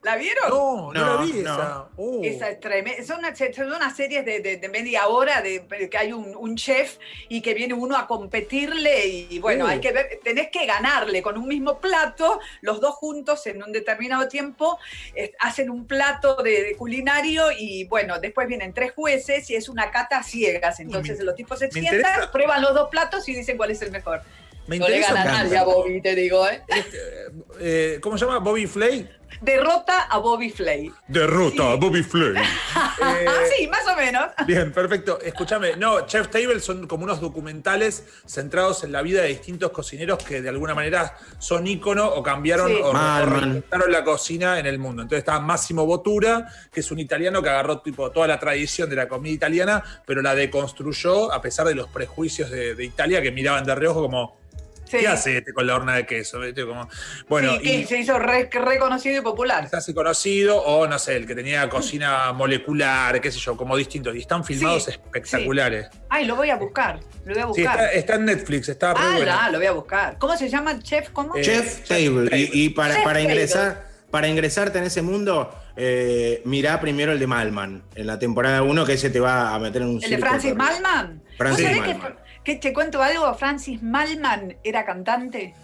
¿La 0.02 0.16
vieron? 0.16 0.48
No, 0.48 0.92
no, 0.94 1.00
No, 1.04 1.14
la 1.16 1.22
vi 1.22 1.32
no. 1.42 1.52
esa. 1.52 1.88
Uh. 1.98 2.24
Esa 2.24 2.48
es 2.48 2.58
tremenda. 2.60 3.04
Son, 3.04 3.18
una- 3.18 3.34
son 3.36 3.66
unas 3.70 3.94
series 3.94 4.24
de, 4.24 4.40
de- 4.40 4.56
de 4.56 4.68
media 4.70 5.08
hora 5.08 5.42
de 5.42 5.66
que 5.90 5.98
hay 5.98 6.12
un, 6.14 6.34
un 6.34 6.56
chef 6.56 6.96
y 7.28 7.42
que 7.42 7.52
viene 7.52 7.74
uno 7.74 7.98
a 7.98 8.06
competirle 8.06 9.06
y 9.06 9.38
bueno, 9.40 9.66
Uh. 9.66 9.68
hay 9.68 9.80
que 9.80 9.92
ver, 9.92 10.18
tenés 10.24 10.48
que 10.50 10.64
ganarle 10.64 11.20
con 11.20 11.36
un 11.36 11.46
mismo 11.46 11.80
plato, 11.80 12.40
los 12.62 12.80
dos 12.80 12.94
juntos 12.94 13.46
en 13.46 13.62
un 13.62 13.72
determinado 13.72 14.26
tiempo 14.26 14.78
eh, 15.14 15.32
hacen 15.38 15.68
un 15.68 15.86
plato 15.86 16.36
de, 16.36 16.62
de 16.62 16.76
culinario 16.76 17.48
y 17.58 17.84
bueno, 17.84 18.18
después 18.20 18.48
vienen 18.48 18.72
tres 18.72 18.92
jueces 18.96 19.50
y 19.50 19.54
es 19.56 19.68
una 19.68 19.90
cata 19.90 20.18
a 20.20 20.22
ciegas. 20.22 20.80
Entonces 20.80 21.18
me- 21.18 21.24
los 21.24 21.34
tipos 21.34 21.58
se 21.58 21.70
sientan, 21.70 21.96
interesa- 21.96 22.32
prueban 22.32 22.62
los 22.62 22.72
dos 22.72 22.88
platos 22.88 23.28
y 23.28 23.34
dicen 23.34 23.58
cuál 23.58 23.70
es 23.70 23.82
el 23.82 23.90
mejor. 23.90 24.22
Me 24.66 24.78
No 24.78 24.88
le 24.88 24.96
interesa. 24.96 25.12
gana 25.14 25.30
encanta. 25.30 25.44
nadie 25.44 25.58
a 25.58 25.64
Bobby, 25.64 26.00
te 26.00 26.14
digo, 26.14 26.48
¿eh? 26.48 26.62
eh, 27.60 27.98
¿Cómo 28.00 28.16
se 28.16 28.24
llama? 28.24 28.38
Bobby 28.38 28.66
Flay. 28.66 29.06
Derrota 29.40 30.02
a 30.02 30.18
Bobby 30.18 30.50
Flay. 30.50 30.90
Derrota 31.08 31.72
a 31.72 31.74
Bobby 31.76 32.02
Flay. 32.02 32.34
Eh, 33.02 33.24
Ah, 33.26 33.42
sí, 33.56 33.66
más 33.66 33.86
o 33.86 33.96
menos. 33.96 34.24
Bien, 34.46 34.72
perfecto. 34.72 35.18
Escúchame, 35.20 35.76
no, 35.76 36.06
Chef 36.06 36.28
Table 36.28 36.60
son 36.60 36.86
como 36.86 37.04
unos 37.04 37.20
documentales 37.20 38.04
centrados 38.26 38.84
en 38.84 38.92
la 38.92 39.00
vida 39.02 39.22
de 39.22 39.28
distintos 39.28 39.70
cocineros 39.70 40.18
que 40.22 40.42
de 40.42 40.48
alguna 40.50 40.74
manera 40.74 41.16
son 41.38 41.66
ícono 41.66 42.06
o 42.06 42.22
cambiaron 42.22 42.68
Sí. 42.68 42.78
o, 42.82 42.90
o 42.90 42.92
reinventaron 43.26 43.90
la 43.90 44.04
cocina 44.04 44.58
en 44.58 44.66
el 44.66 44.78
mundo. 44.78 45.02
Entonces 45.02 45.20
está 45.20 45.40
Massimo 45.40 45.86
Bottura, 45.86 46.46
que 46.72 46.80
es 46.80 46.90
un 46.90 46.98
italiano 46.98 47.42
que 47.42 47.48
agarró 47.48 47.80
tipo 47.80 48.10
toda 48.10 48.26
la 48.26 48.38
tradición 48.38 48.88
de 48.90 48.96
la 48.96 49.08
comida 49.08 49.32
italiana, 49.34 49.82
pero 50.06 50.20
la 50.22 50.34
deconstruyó 50.34 51.32
a 51.32 51.40
pesar 51.40 51.66
de 51.66 51.74
los 51.74 51.88
prejuicios 51.88 52.50
de, 52.50 52.74
de 52.74 52.84
Italia 52.84 53.22
que 53.22 53.30
miraban 53.32 53.64
de 53.64 53.74
reojo 53.74 54.02
como, 54.02 54.38
Sí. 54.90 54.98
¿qué 54.98 55.08
hace 55.08 55.38
este 55.38 55.52
con 55.52 55.66
la 55.66 55.74
horna 55.76 55.94
de 55.94 56.04
queso? 56.06 56.40
¿Viste? 56.40 56.64
Como, 56.66 56.88
bueno, 57.28 57.52
sí, 57.52 57.58
que 57.60 57.74
y- 57.80 57.84
se 57.86 57.98
hizo 57.98 58.18
re- 58.18 58.48
reconocido 58.50 59.18
y 59.20 59.22
popular. 59.22 59.68
se 59.68 59.76
hace 59.76 59.94
conocido, 59.94 60.58
o 60.62 60.86
no 60.86 60.98
sé, 60.98 61.16
el 61.16 61.26
que 61.26 61.34
tenía 61.34 61.68
cocina 61.68 62.32
molecular, 62.34 63.20
qué 63.20 63.30
sé 63.30 63.38
yo, 63.38 63.56
como 63.56 63.76
distintos. 63.76 64.14
Y 64.16 64.18
están 64.20 64.44
filmados 64.44 64.84
Sí, 64.84 64.90
espectaculares. 64.90 65.88
Ay, 66.08 66.24
lo 66.26 66.34
voy 66.36 66.50
a 66.50 66.56
buscar. 66.56 67.00
Lo 67.24 67.32
voy 67.34 67.42
a 67.42 67.42
Sí, 67.54 67.62
buscar. 67.62 67.78
está, 67.80 67.92
está 67.92 68.14
en 68.16 68.24
Netflix, 68.24 68.68
está 68.68 68.94
re 68.94 69.00
ah, 69.02 69.10
bueno. 69.16 69.26
la, 69.26 69.50
lo 69.50 69.58
voy 69.58 69.66
a 69.66 69.72
buscar. 69.72 70.18
¿Cómo 70.18 70.36
se 70.36 70.48
llama 70.48 70.78
chef? 70.80 71.10
¿Cómo? 71.10 71.36
Eh, 71.36 71.42
Chef 71.42 71.84
Chef 71.84 71.88
Table. 71.88 72.28
Table. 72.30 72.50
Y, 72.52 72.64
y 72.64 72.68
para, 72.70 72.94
Chef 72.94 73.04
para 73.04 73.18
Table. 73.20 73.32
ingresar, 73.32 73.86
para 74.10 74.28
ingresarte 74.28 74.78
en 74.78 74.84
ese 74.84 75.02
mundo, 75.02 75.54
eh, 75.76 76.42
mirá 76.44 76.80
primero 76.80 77.12
el 77.12 77.18
de 77.20 77.26
Malman, 77.26 77.82
en 77.94 78.06
la 78.06 78.18
temporada 78.18 78.62
1, 78.62 78.84
que 78.84 78.94
ese 78.94 79.10
te 79.10 79.20
va 79.20 79.54
a 79.54 79.58
meter 79.60 79.82
en 79.82 79.88
un 79.88 80.02
¿El 80.02 80.10
de 80.10 80.18
Francis. 80.18 80.54
Malman? 80.56 81.22
Francis 81.38 81.64
¿Vos 81.68 81.76
sabés 81.76 81.96
Malman. 81.98 82.16
Que 82.44 82.56
te 82.56 82.72
cuento 82.72 83.02
algo? 83.02 83.34
Francis 83.34 83.82
Malman 83.82 84.56
era 84.64 84.84
cantante. 84.84 85.54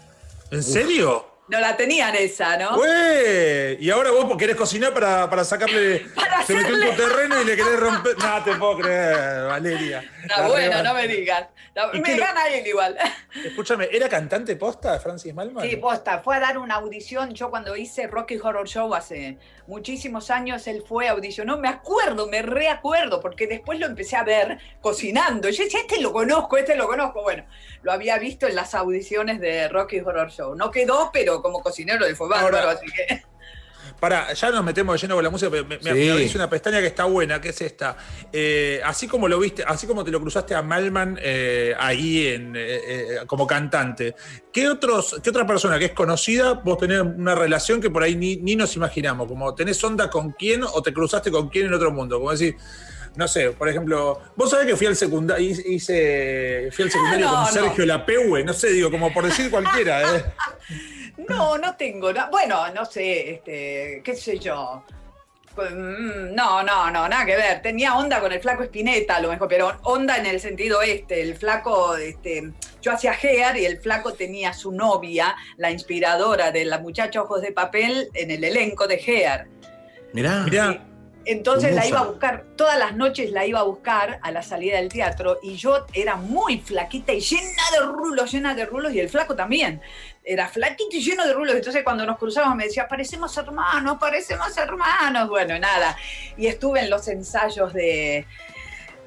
¿En 0.51 0.63
serio? 0.63 1.36
No 1.49 1.59
la 1.61 1.77
tenían 1.77 2.13
esa, 2.15 2.57
¿no? 2.57 2.75
¡Güey! 2.75 3.77
Y 3.83 3.89
ahora 3.89 4.11
vos 4.11 4.35
querés 4.37 4.55
cocinar 4.57 4.93
para, 4.93 5.29
para 5.29 5.43
sacarle. 5.45 5.99
Para 6.15 6.43
se 6.45 6.53
metió 6.53 6.75
en 6.75 6.89
tu 6.89 6.95
terreno 7.01 7.41
y 7.41 7.45
le 7.45 7.55
querés 7.55 7.79
romper. 7.79 8.17
No 8.17 8.43
te 8.43 8.55
puedo 8.55 8.77
creer, 8.79 9.45
Valeria. 9.47 10.03
No, 10.29 10.41
La 10.43 10.47
bueno, 10.49 10.71
reba- 10.77 10.83
no 10.83 10.93
me 10.93 11.07
digan. 11.07 11.47
No, 11.75 11.93
¿Y 11.93 11.99
me 12.01 12.15
lo- 12.15 12.23
gana 12.23 12.47
él 12.47 12.65
igual. 12.67 12.97
Escúchame, 13.45 13.87
¿era 13.91 14.09
cantante 14.09 14.55
posta 14.55 14.99
Francis 14.99 15.33
Malman? 15.33 15.67
Sí, 15.69 15.75
posta, 15.77 16.19
fue 16.19 16.35
a 16.35 16.39
dar 16.39 16.57
una 16.57 16.75
audición. 16.75 17.33
Yo 17.33 17.49
cuando 17.51 17.75
hice 17.77 18.07
Rocky 18.07 18.37
Horror 18.37 18.67
Show 18.67 18.93
hace 18.95 19.37
muchísimos 19.67 20.31
años, 20.31 20.65
él 20.67 20.83
fue, 20.87 21.07
audicionó. 21.07 21.57
Me 21.57 21.69
acuerdo, 21.69 22.27
me 22.27 22.41
reacuerdo, 22.41 23.21
porque 23.21 23.45
después 23.47 23.79
lo 23.79 23.85
empecé 23.85 24.15
a 24.15 24.23
ver 24.23 24.57
cocinando. 24.81 25.49
Yo 25.49 25.63
decía, 25.63 25.81
este 25.81 26.01
lo 26.01 26.11
conozco, 26.11 26.57
este 26.57 26.75
lo 26.75 26.87
conozco. 26.87 27.21
Bueno, 27.21 27.45
lo 27.87 27.93
había 27.93 28.19
visto 28.19 28.45
en 28.47 28.53
las 28.55 28.75
audiciones 28.75 29.39
de 29.39 29.69
Rocky 29.69 30.01
Horror 30.01 30.29
Show. 30.29 30.55
No 30.55 30.69
quedó, 30.69 31.09
pero 31.13 31.41
como 31.41 31.61
cocinero 31.61 32.05
le 32.05 32.15
fue 32.15 32.27
bárbaro, 32.27 32.57
Ahora- 32.57 32.71
así 32.71 32.85
que... 32.91 33.23
Pará, 34.01 34.33
ya 34.33 34.51
nos 34.51 34.63
metemos 34.65 34.93
de 34.93 34.99
lleno 35.07 35.15
con 35.15 35.23
la 35.23 35.29
música, 35.29 35.49
pero 35.49 35.63
me, 35.65 35.77
me- 35.77 35.83
Sí. 35.83 35.89
me 35.91 36.11
abrís 36.11 36.35
una 36.35 36.49
pestaña 36.49 36.81
que 36.81 36.87
está 36.87 37.05
buena, 37.05 37.39
que 37.39 37.49
es 37.49 37.61
esta. 37.61 37.95
Eh, 38.31 38.81
así 38.83 39.07
como 39.07 39.29
lo 39.29 39.39
viste, 39.39 39.63
así 39.65 39.87
como 39.87 40.03
te 40.03 40.11
lo 40.11 40.19
cruzaste 40.19 40.53
a 40.53 40.61
Malman 40.61 41.17
eh, 41.21 41.73
ahí 41.79 42.27
en, 42.27 42.55
eh, 42.57 42.59
eh, 42.85 43.17
como 43.25 43.47
cantante, 43.47 44.13
¿qué, 44.51 44.67
otros, 44.67 45.15
¿qué 45.23 45.29
otra 45.29 45.47
persona 45.47 45.79
que 45.79 45.85
es 45.85 45.91
conocida 45.93 46.53
vos 46.55 46.77
tenés 46.77 46.99
una 47.01 47.33
relación 47.35 47.79
que 47.81 47.89
por 47.89 48.03
ahí 48.03 48.15
ni, 48.15 48.35
ni 48.35 48.57
nos 48.57 48.75
imaginamos? 48.75 49.27
Como 49.29 49.55
tenés 49.55 49.81
onda 49.83 50.09
con 50.09 50.33
quién 50.33 50.61
o 50.63 50.81
te 50.83 50.93
cruzaste 50.93 51.31
con 51.31 51.47
quién 51.47 51.67
en 51.67 51.73
otro 51.73 51.89
mundo. 51.91 52.17
Como 52.19 52.31
decir, 52.31 52.55
no 53.17 53.27
sé, 53.27 53.49
por 53.51 53.67
ejemplo, 53.67 54.21
vos 54.35 54.51
sabés 54.51 54.67
que 54.67 54.75
fui 54.75 54.85
al 54.87 54.95
secundario, 54.95 55.49
hice, 55.65 56.69
fui 56.71 56.85
al 56.85 56.91
secundario 56.91 57.25
No, 57.25 57.31
con 57.33 57.41
no. 57.41 57.47
Sergio 57.51 57.85
Lapeue, 57.85 58.43
no 58.43 58.53
sé, 58.53 58.69
digo, 58.69 58.91
como 58.91 59.11
por 59.11 59.25
decir 59.25 59.49
cualquiera, 59.49 60.15
¿eh? 60.15 60.25
No, 61.27 61.57
no 61.57 61.75
tengo. 61.75 62.11
Bueno, 62.31 62.71
no 62.73 62.85
sé, 62.85 63.31
este, 63.31 64.01
qué 64.03 64.15
sé 64.15 64.37
yo. 64.37 64.83
Pues, 65.55 65.71
mm, 65.71 66.35
No, 66.35 66.61
no, 66.61 66.91
no, 66.91 67.09
nada 67.09 67.25
que 67.25 67.35
ver. 67.35 67.59
Tenía 67.63 67.97
onda 67.97 68.19
con 68.19 68.31
el 68.31 68.39
flaco 68.39 68.61
Espineta, 68.61 69.15
a 69.15 69.21
lo 69.21 69.29
mejor, 69.29 69.47
pero 69.47 69.79
onda 69.83 70.17
en 70.17 70.27
el 70.27 70.39
sentido 70.39 70.83
este. 70.83 71.23
El 71.23 71.35
flaco, 71.35 71.97
este, 71.97 72.53
yo 72.83 72.91
hacía 72.91 73.13
hair 73.13 73.57
y 73.57 73.65
el 73.65 73.79
flaco 73.79 74.13
tenía 74.13 74.53
su 74.53 74.71
novia, 74.71 75.35
la 75.57 75.71
inspiradora 75.71 76.51
de 76.51 76.65
la 76.65 76.77
muchacha 76.77 77.23
Ojos 77.23 77.41
de 77.41 77.51
Papel, 77.51 78.09
en 78.13 78.29
el 78.29 78.43
elenco 78.43 78.87
de 78.87 78.95
hair. 78.95 79.47
Mirá. 80.13 80.43
Mirá, 80.43 80.85
Entonces 81.27 81.75
la 81.75 81.85
iba 81.85 81.99
a 81.99 82.05
buscar, 82.05 82.45
todas 82.55 82.79
las 82.79 82.95
noches 82.95 83.31
la 83.31 83.45
iba 83.45 83.59
a 83.59 83.63
buscar 83.63 84.17
a 84.21 84.31
la 84.31 84.41
salida 84.41 84.77
del 84.77 84.87
teatro 84.87 85.39
y 85.43 85.55
yo 85.55 85.85
era 85.93 86.15
muy 86.15 86.59
flaquita 86.59 87.11
y 87.11 87.19
llena 87.19 87.63
de 87.73 87.85
rulos, 87.85 88.31
llena 88.31 88.55
de 88.55 88.65
rulos 88.65 88.93
y 88.93 89.01
el 89.01 89.09
flaco 89.09 89.35
también. 89.35 89.81
Era 90.23 90.47
flaquito 90.47 90.95
y 90.95 91.03
lleno 91.03 91.27
de 91.27 91.33
rulos. 91.33 91.55
Entonces 91.55 91.83
cuando 91.83 92.05
nos 92.05 92.17
cruzábamos 92.17 92.55
me 92.55 92.63
decía, 92.63 92.87
parecemos 92.87 93.35
hermanos, 93.37 93.97
parecemos 93.99 94.57
hermanos. 94.57 95.27
Bueno, 95.27 95.59
nada. 95.59 95.97
Y 96.37 96.47
estuve 96.47 96.79
en 96.79 96.89
los 96.89 97.05
ensayos 97.09 97.73
de, 97.73 98.25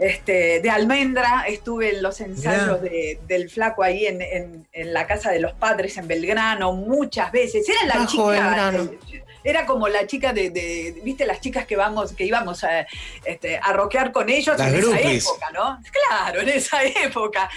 este, 0.00 0.60
de 0.60 0.70
Almendra, 0.70 1.44
estuve 1.46 1.90
en 1.94 2.02
los 2.02 2.20
ensayos 2.20 2.80
de- 2.82 3.20
del 3.28 3.50
flaco 3.50 3.82
ahí 3.82 4.06
en, 4.06 4.22
en- 4.22 4.66
en 4.72 4.92
la 4.94 5.06
casa 5.06 5.30
de 5.30 5.40
los 5.40 5.52
padres 5.52 5.96
en 5.98 6.08
Belgrano 6.08 6.72
muchas 6.72 7.30
veces. 7.30 7.68
Era 7.68 7.86
la 7.86 7.94
Bajo 8.00 8.32
chica, 8.32 8.72
eh, 8.74 9.22
era 9.44 9.66
como 9.66 9.88
la 9.88 10.06
chica 10.06 10.32
de, 10.32 10.50
de- 10.50 11.00
viste, 11.04 11.26
las 11.26 11.40
chicas 11.40 11.66
que 11.66 11.76
vamos, 11.76 12.12
que 12.12 12.24
íbamos 12.24 12.64
a, 12.64 12.86
este, 13.24 13.58
a 13.58 13.72
rockear 13.72 14.10
con 14.12 14.28
ellos 14.28 14.58
Las 14.58 14.72
en 14.72 14.78
esa 14.80 15.00
época, 15.00 15.46
¿no? 15.52 15.80
Claro, 16.08 16.40
en 16.40 16.48
esa 16.48 16.82
época. 17.04 17.50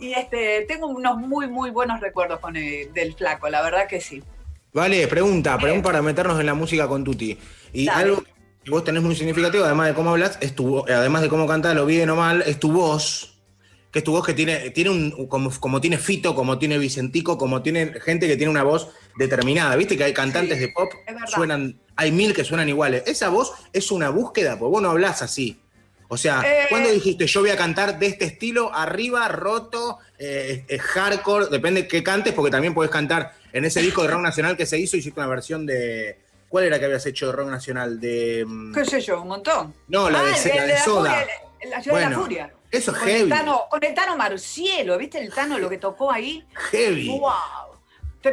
Y 0.00 0.12
este, 0.14 0.62
tengo 0.66 0.86
unos 0.86 1.18
muy, 1.18 1.48
muy 1.48 1.70
buenos 1.70 2.00
recuerdos 2.00 2.40
con 2.40 2.56
el, 2.56 2.92
del 2.94 3.14
flaco, 3.14 3.48
la 3.50 3.60
verdad 3.62 3.86
que 3.86 4.00
sí. 4.00 4.22
Vale, 4.72 5.06
pregunta, 5.08 5.58
pregunta 5.58 5.82
para 5.88 6.00
meternos 6.00 6.38
en 6.40 6.46
la 6.46 6.54
música 6.54 6.86
con 6.88 7.02
Tuti. 7.04 7.36
Y 7.72 7.86
Dale. 7.86 8.02
algo 8.04 8.24
que 8.64 8.70
vos 8.70 8.84
tenés 8.84 9.02
muy 9.02 9.14
significativo, 9.16 9.64
además 9.64 9.88
de 9.88 9.94
cómo 9.94 10.10
hablas, 10.10 10.38
es 10.40 10.54
tu, 10.54 10.84
además 10.86 11.22
de 11.22 11.28
cómo 11.28 11.46
cantás, 11.46 11.74
lo 11.74 11.86
bien 11.86 12.10
o 12.10 12.16
mal, 12.16 12.42
es 12.46 12.58
tu 12.60 12.72
voz. 12.72 13.36
Que 13.90 13.98
es 13.98 14.04
tu 14.04 14.12
voz 14.12 14.24
que 14.24 14.34
tiene, 14.34 14.70
tiene 14.70 14.90
un, 14.90 15.26
como, 15.26 15.50
como 15.58 15.80
tiene 15.80 15.98
Fito, 15.98 16.36
como 16.36 16.58
tiene 16.58 16.78
Vicentico, 16.78 17.36
como 17.36 17.60
tiene 17.60 17.92
gente 18.00 18.28
que 18.28 18.36
tiene 18.36 18.50
una 18.50 18.62
voz 18.62 18.88
determinada. 19.16 19.74
Viste 19.74 19.96
que 19.96 20.04
hay 20.04 20.12
cantantes 20.12 20.58
Sí, 20.58 20.66
de 20.66 20.68
pop, 20.68 20.92
suenan, 21.26 21.76
hay 21.96 22.12
mil 22.12 22.32
que 22.32 22.44
suenan 22.44 22.68
iguales. 22.68 23.02
Esa 23.06 23.30
voz 23.30 23.52
es 23.72 23.90
una 23.90 24.10
búsqueda, 24.10 24.58
porque 24.58 24.70
vos 24.70 24.82
no 24.82 24.90
hablás 24.90 25.22
así. 25.22 25.58
O 26.06 26.16
sea, 26.16 26.42
Eh. 26.44 26.66
¿cuándo 26.68 26.88
dijiste 26.90 27.26
yo 27.26 27.40
voy 27.40 27.50
a 27.50 27.56
cantar 27.56 27.98
de 27.98 28.06
este 28.06 28.26
estilo, 28.26 28.72
arriba, 28.72 29.26
roto, 29.26 29.98
eh, 30.18 30.64
eh, 30.68 30.78
hardcore? 30.78 31.46
Depende 31.50 31.88
qué 31.88 32.04
cantes, 32.04 32.32
porque 32.32 32.52
también 32.52 32.74
podés 32.74 32.92
cantar 32.92 33.34
en 33.52 33.64
ese 33.64 33.80
disco 33.82 34.02
de 34.02 34.08
rock 34.08 34.20
nacional 34.20 34.56
que 34.56 34.66
se 34.66 34.78
hizo, 34.78 34.96
hiciste 34.96 35.18
una 35.18 35.28
versión 35.28 35.66
de. 35.66 36.18
¿Cuál 36.50 36.64
era 36.64 36.78
que 36.78 36.84
habías 36.84 37.06
hecho 37.06 37.26
de 37.28 37.32
rock 37.32 37.48
nacional? 37.48 37.98
De. 38.00 38.44
mm, 38.46 38.74
¿Qué 38.74 38.84
sé 38.84 39.00
yo? 39.00 39.22
Un 39.22 39.28
montón. 39.28 39.72
No, 39.88 40.10
la 40.10 40.20
de, 40.22 40.30
Ah, 40.32 40.36
la 40.44 40.54
el 40.62 40.66
de 40.66 40.72
la 40.74 40.84
Soda. 40.84 41.10
Furia, 41.12 41.26
el- 41.60 41.70
la 41.70 41.80
ciudad 41.82 41.96
de 41.96 42.02
la 42.02 42.08
Bueno, 42.08 42.22
furia. 42.22 42.54
Eso 42.72 42.90
es 42.92 42.98
Con 42.98 43.08
el, 43.08 43.14
heavy. 43.16 43.30
Tano, 43.30 43.62
con 43.70 43.84
el 43.84 43.94
Tano 43.94 44.16
Marcielo, 44.16 44.98
¿viste 44.98 45.18
el 45.18 45.32
Tano 45.32 45.58
lo 45.58 45.68
que 45.70 45.78
tocó 45.78 46.10
ahí? 46.12 46.44
Heavy. 46.70 47.08
¡Wow! 47.08 47.30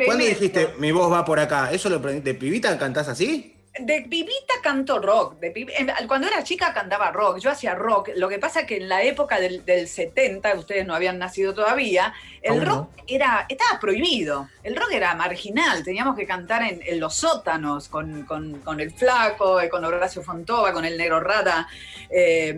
¿Cuándo 0.06 0.26
dijiste 0.26 0.74
mi 0.80 0.92
voz 0.92 1.12
va 1.12 1.24
por 1.24 1.40
acá? 1.40 1.72
¿Eso 1.72 1.90
lo? 1.90 2.00
¿De 2.00 2.34
pibita 2.34 2.78
cantás 2.78 3.08
así? 3.08 3.56
De 3.80 4.02
pibita 4.10 4.56
canto 4.64 5.00
rock. 5.00 5.40
De 5.40 5.54
pib- 5.54 5.72
em, 5.78 5.88
Cuando 6.08 6.28
era 6.28 6.44
chica 6.44 6.74
cantaba 6.74 7.12
rock. 7.12 7.40
Yo 7.40 7.50
hacía 7.52 7.76
rock. 7.76 8.10
Lo 8.16 8.28
que 8.30 8.40
pasa 8.40 8.62
es 8.62 8.66
que 8.68 8.78
en 8.78 8.90
la 8.90 9.04
época 9.04 9.40
del, 9.40 9.64
del 9.66 9.88
70, 9.88 10.54
ustedes 10.56 10.86
no 10.88 10.96
habían 10.96 11.18
nacido 11.20 11.54
todavía, 11.54 12.14
el 12.42 12.60
no. 12.60 12.66
rock 12.66 12.90
era, 13.08 13.46
estaba 13.50 13.80
prohibido. 13.80 14.50
El 14.64 14.76
rock 14.76 14.92
era 14.94 15.14
marginal. 15.16 15.84
Teníamos 15.84 16.16
que 16.16 16.26
cantar 16.26 16.64
en, 16.64 16.82
en 16.86 17.00
los 17.00 17.16
sótanos 17.16 17.88
con, 17.88 18.24
con- 18.24 18.60
con 18.60 18.80
el 18.80 18.92
Flaco, 18.92 19.60
eh, 19.62 19.70
con 19.70 19.84
Horacio 19.86 20.22
Fontova, 20.24 20.74
con 20.74 20.86
el 20.86 20.98
Negro 20.98 21.20
Rada, 21.20 21.68
eh, 22.10 22.56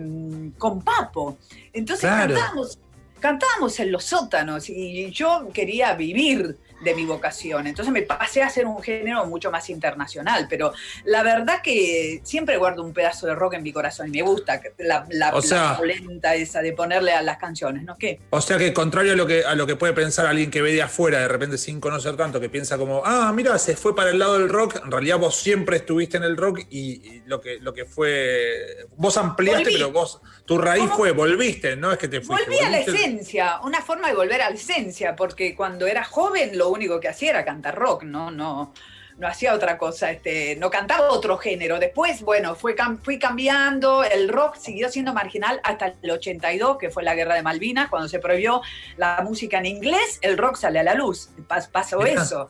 con 0.58 0.82
Papo. 0.82 1.38
Entonces 1.72 2.08
Claro. 2.08 2.34
cantábamos, 2.34 2.78
cantábamos 3.20 3.78
en 3.80 3.92
los 3.92 4.04
sótanos 4.04 4.68
y 4.70 5.10
yo 5.10 5.48
quería 5.52 5.94
vivir 5.94 6.56
de 6.80 6.94
mi 6.94 7.04
vocación. 7.04 7.66
Entonces 7.66 7.92
me 7.92 8.02
pasé 8.02 8.42
a 8.42 8.46
hacer 8.46 8.66
un 8.66 8.82
género 8.82 9.24
mucho 9.26 9.50
más 9.50 9.68
internacional, 9.70 10.46
pero 10.48 10.72
la 11.04 11.22
verdad 11.22 11.60
que 11.62 12.20
siempre 12.24 12.56
guardo 12.56 12.82
un 12.82 12.92
pedazo 12.92 13.26
de 13.26 13.34
rock 13.34 13.54
en 13.54 13.62
mi 13.62 13.72
corazón 13.72 14.08
y 14.08 14.10
me 14.10 14.22
gusta 14.22 14.60
la, 14.78 15.06
la, 15.10 15.34
O 15.34 15.42
sea- 15.42 15.72
la 15.72 15.76
polenta 15.76 16.34
esa 16.34 16.62
de 16.62 16.72
ponerle 16.72 17.12
a 17.12 17.22
las 17.22 17.38
canciones, 17.38 17.82
¿no? 17.84 17.96
¿Qué? 17.98 18.20
O 18.30 18.40
sea 18.40 18.58
que 18.58 18.72
contrario 18.72 19.12
a 19.12 19.16
lo 19.16 19.26
que, 19.26 19.44
a 19.44 19.54
lo 19.54 19.66
que 19.66 19.76
puede 19.76 19.92
pensar 19.92 20.26
alguien 20.26 20.50
que 20.50 20.62
ve 20.62 20.72
de 20.72 20.82
afuera, 20.82 21.20
de 21.20 21.28
repente 21.28 21.58
sin 21.58 21.80
conocer 21.80 22.16
tanto, 22.16 22.40
que 22.40 22.48
piensa 22.48 22.78
como, 22.78 23.02
ah, 23.04 23.32
mira, 23.34 23.58
se 23.58 23.76
fue 23.76 23.94
para 23.94 24.10
el 24.10 24.18
lado 24.18 24.38
del 24.38 24.48
rock, 24.48 24.80
en 24.84 24.90
realidad 24.90 25.18
vos 25.18 25.36
siempre 25.36 25.76
estuviste 25.78 26.16
en 26.16 26.22
el 26.24 26.36
rock 26.36 26.60
y, 26.70 26.80
y 27.06 27.22
lo, 27.26 27.40
que, 27.40 27.58
lo 27.60 27.74
que 27.74 27.84
fue, 27.84 28.86
vos 28.96 29.16
ampliaste, 29.16 29.64
Volví. 29.64 29.74
pero 29.76 29.92
vos, 29.92 30.20
tu 30.44 30.58
raíz 30.58 30.84
¿Cómo? 30.84 30.96
fue, 30.96 31.12
volviste, 31.12 31.76
no 31.76 31.92
es 31.92 31.98
que 31.98 32.08
te 32.08 32.20
fuiste. 32.20 32.44
Volví 32.46 32.58
a 32.58 32.70
la 32.70 32.78
esencia, 32.80 33.60
una 33.62 33.82
forma 33.82 34.08
de 34.08 34.14
volver 34.14 34.42
a 34.42 34.50
la 34.50 34.56
esencia, 34.56 35.14
porque 35.16 35.54
cuando 35.54 35.86
era 35.86 36.04
joven 36.04 36.56
lo 36.56 36.69
único 36.70 37.00
que 37.00 37.08
hacía 37.08 37.30
era 37.30 37.44
cantar 37.44 37.74
rock, 37.76 38.02
no, 38.04 38.30
no, 38.30 38.72
no 39.18 39.28
hacía 39.28 39.52
otra 39.54 39.76
cosa, 39.76 40.10
este, 40.10 40.56
no 40.56 40.70
cantaba 40.70 41.10
otro 41.10 41.36
género. 41.36 41.78
Después, 41.78 42.22
bueno, 42.22 42.54
fue, 42.54 42.74
fui 43.02 43.18
cambiando, 43.18 44.02
el 44.02 44.28
rock 44.28 44.56
siguió 44.56 44.88
siendo 44.88 45.12
marginal 45.12 45.60
hasta 45.62 45.94
el 46.02 46.10
82, 46.10 46.78
que 46.78 46.90
fue 46.90 47.02
la 47.02 47.14
guerra 47.14 47.34
de 47.34 47.42
Malvinas, 47.42 47.88
cuando 47.90 48.08
se 48.08 48.18
prohibió 48.18 48.62
la 48.96 49.20
música 49.22 49.58
en 49.58 49.66
inglés, 49.66 50.18
el 50.22 50.38
rock 50.38 50.56
sale 50.56 50.78
a 50.78 50.82
la 50.82 50.94
luz, 50.94 51.28
Pas- 51.48 51.68
pasó 51.70 52.04
eso. 52.04 52.48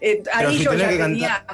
Eh, 0.00 0.22
ahí 0.32 0.58
si 0.58 0.64
yo 0.64 0.74
ya 0.74 0.88
tenía 0.88 1.44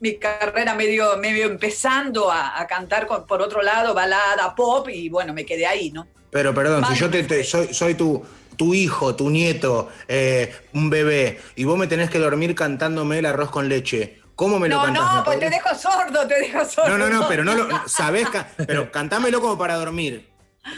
mi 0.00 0.16
carrera 0.16 0.74
medio, 0.74 1.16
medio 1.16 1.46
empezando 1.46 2.30
a, 2.30 2.60
a 2.60 2.66
cantar 2.66 3.06
con- 3.06 3.26
por 3.26 3.40
otro 3.40 3.62
lado, 3.62 3.94
balada, 3.94 4.54
pop, 4.54 4.88
y 4.90 5.08
bueno, 5.08 5.32
me 5.32 5.46
quedé 5.46 5.66
ahí, 5.66 5.90
¿no? 5.90 6.06
Pero 6.30 6.52
perdón, 6.52 6.84
si 6.86 6.96
yo 6.96 7.08
te, 7.08 7.22
te- 7.22 7.42
soy, 7.44 7.72
soy 7.72 7.94
tu, 7.94 8.22
tu 8.56 8.74
hijo, 8.74 9.14
tu 9.16 9.30
nieto, 9.30 9.88
eh, 10.08 10.54
un 10.74 10.90
bebé, 10.90 11.40
y 11.54 11.64
vos 11.64 11.78
me 11.78 11.86
tenés 11.86 12.10
que 12.10 12.18
dormir 12.18 12.54
cantándome 12.54 13.18
el 13.18 13.26
arroz 13.26 13.50
con 13.50 13.68
leche, 13.68 14.20
¿cómo 14.34 14.58
me 14.58 14.68
lo 14.68 14.76
No, 14.76 14.82
cantás? 14.84 15.04
no, 15.04 15.16
¿Me 15.18 15.22
pues 15.24 15.38
te 15.40 15.50
dejo 15.50 15.74
sordo, 15.74 16.26
te 16.26 16.40
dejo 16.40 16.64
sordo. 16.64 16.90
No, 16.90 16.98
no, 16.98 17.08
no, 17.08 17.28
pero 17.28 17.44
no 17.44 17.54
lo 17.54 17.68
sabés, 17.88 18.28
pero 18.66 18.90
cantámelo 18.90 19.40
como 19.40 19.56
para 19.58 19.76
dormir. 19.76 20.28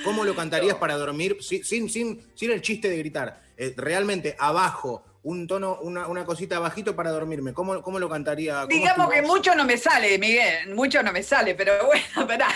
¿Cómo 0.05 0.23
lo 0.25 0.37
cantarías 0.37 0.77
para 0.77 0.97
dormir 0.97 1.39
sin, 1.41 1.65
sin, 1.65 1.89
sin, 2.35 2.51
el 2.51 2.61
chiste 2.61 2.91
de 2.91 2.99
gritar? 2.99 3.41
Eh, 3.57 3.73
realmente 3.75 4.37
abajo, 4.39 5.03
un 5.23 5.47
tono, 5.47 5.79
una, 5.81 6.07
una 6.09 6.27
cosita 6.27 6.59
bajito 6.59 6.95
para 6.95 7.11
dormirme. 7.11 7.55
¿Cómo, 7.55 7.81
cómo 7.83 7.99
lo 7.99 8.07
cantaría? 8.09 8.53
¿Cómo 8.53 8.65
es 8.65 8.69
tu 8.69 8.75
Digamos 8.75 9.11
que 9.11 9.23
mucho 9.23 9.55
no 9.55 9.65
me 9.65 9.79
sale, 9.79 10.19
Miguel, 10.19 10.75
mucho 10.75 11.03
no 11.03 11.11
me 11.11 11.23
sale, 11.23 11.55
pero 11.55 11.87
bueno, 11.87 12.05
espera. 12.21 12.49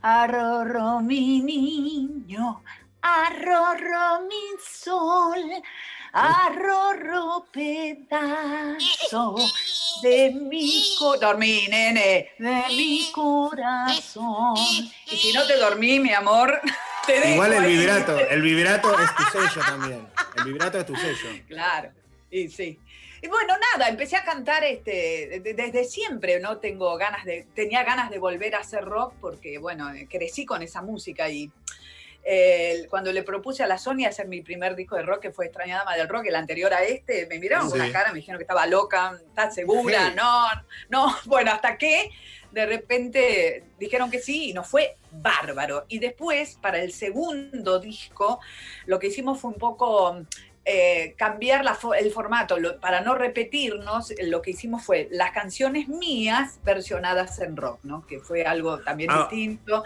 Arrorro 0.00 1.00
mi 1.00 1.40
niño, 1.42 2.62
arrorro 3.02 4.22
mi 4.22 4.58
sol, 4.62 5.42
arrorro 6.12 7.46
pedazo 7.52 9.36
de 10.02 10.30
mi 10.32 10.94
corazón. 10.98 11.20
Dormí, 11.20 11.66
nene, 11.68 12.30
de 12.38 12.62
mi 12.76 13.10
corazón. 13.12 14.54
Y 15.10 15.16
si 15.16 15.32
no 15.32 15.46
te 15.46 15.56
dormí, 15.56 16.00
mi 16.00 16.12
amor, 16.12 16.60
te 17.06 17.32
Igual 17.32 17.52
el 17.52 17.64
vibrato, 17.66 18.18
el 18.18 18.42
vibrato 18.42 18.98
es 18.98 19.14
tu 19.14 19.22
sello 19.38 19.60
también. 19.66 20.08
El 20.38 20.44
vibrato 20.44 20.78
es 20.80 20.86
tu 20.86 20.96
sello. 20.96 21.28
Claro, 21.48 21.90
y 22.30 22.48
sí. 22.48 22.78
Y 23.22 23.28
bueno, 23.28 23.52
nada, 23.74 23.90
empecé 23.90 24.16
a 24.16 24.24
cantar 24.24 24.64
este, 24.64 25.40
de- 25.44 25.52
desde 25.52 25.84
siempre, 25.84 26.40
¿no? 26.40 26.56
Tengo 26.56 26.96
ganas 26.96 27.22
de, 27.26 27.46
tenía 27.54 27.84
ganas 27.84 28.08
de 28.08 28.18
volver 28.18 28.54
a 28.54 28.60
hacer 28.60 28.82
rock 28.82 29.12
porque, 29.20 29.58
bueno, 29.58 29.92
eh, 29.92 30.08
crecí 30.10 30.46
con 30.46 30.62
esa 30.62 30.80
música 30.80 31.28
y 31.28 31.50
eh, 32.22 32.86
cuando 32.90 33.12
le 33.12 33.22
propuse 33.22 33.62
a 33.62 33.66
la 33.66 33.78
Sony 33.78 34.04
hacer 34.06 34.28
mi 34.28 34.42
primer 34.42 34.76
disco 34.76 34.96
de 34.96 35.02
rock, 35.02 35.20
que 35.20 35.30
fue 35.30 35.46
Extraña 35.46 35.78
Dama 35.78 35.96
del 35.96 36.08
Rock, 36.08 36.26
el 36.26 36.36
anterior 36.36 36.72
a 36.74 36.82
este, 36.84 37.26
me 37.26 37.38
miraron 37.38 37.68
con 37.70 37.78
Sí. 37.78 37.84
una 37.84 37.92
cara, 37.92 38.12
me 38.12 38.18
dijeron 38.18 38.38
que 38.38 38.44
estaba 38.44 38.66
loca, 38.66 39.18
¿estás 39.28 39.54
segura? 39.54 40.08
Sí. 40.10 40.14
No, 40.16 40.44
no, 40.88 41.16
bueno, 41.26 41.50
hasta 41.52 41.78
que 41.78 42.10
de 42.52 42.66
repente 42.66 43.64
dijeron 43.78 44.10
que 44.10 44.18
sí 44.18 44.50
y 44.50 44.52
nos 44.52 44.66
fue 44.66 44.96
bárbaro. 45.12 45.84
Y 45.88 45.98
después, 46.00 46.58
para 46.60 46.78
el 46.82 46.92
segundo 46.92 47.78
disco, 47.78 48.40
lo 48.86 48.98
que 48.98 49.06
hicimos 49.06 49.40
fue 49.40 49.50
un 49.52 49.58
poco 49.58 50.22
eh, 50.64 51.14
cambiar 51.16 51.64
la 51.64 51.78
el 51.98 52.10
formato. 52.12 52.58
Lo- 52.58 52.78
para 52.80 53.00
no 53.00 53.14
repetirnos, 53.14 54.12
lo 54.22 54.42
que 54.42 54.50
hicimos 54.50 54.84
fue 54.84 55.08
las 55.10 55.30
canciones 55.30 55.88
mías 55.88 56.58
versionadas 56.64 57.38
en 57.40 57.56
rock, 57.56 57.80
¿no? 57.82 58.06
Que 58.06 58.18
fue 58.20 58.44
algo 58.44 58.78
también 58.80 59.10
Ah. 59.10 59.28
distinto. 59.30 59.84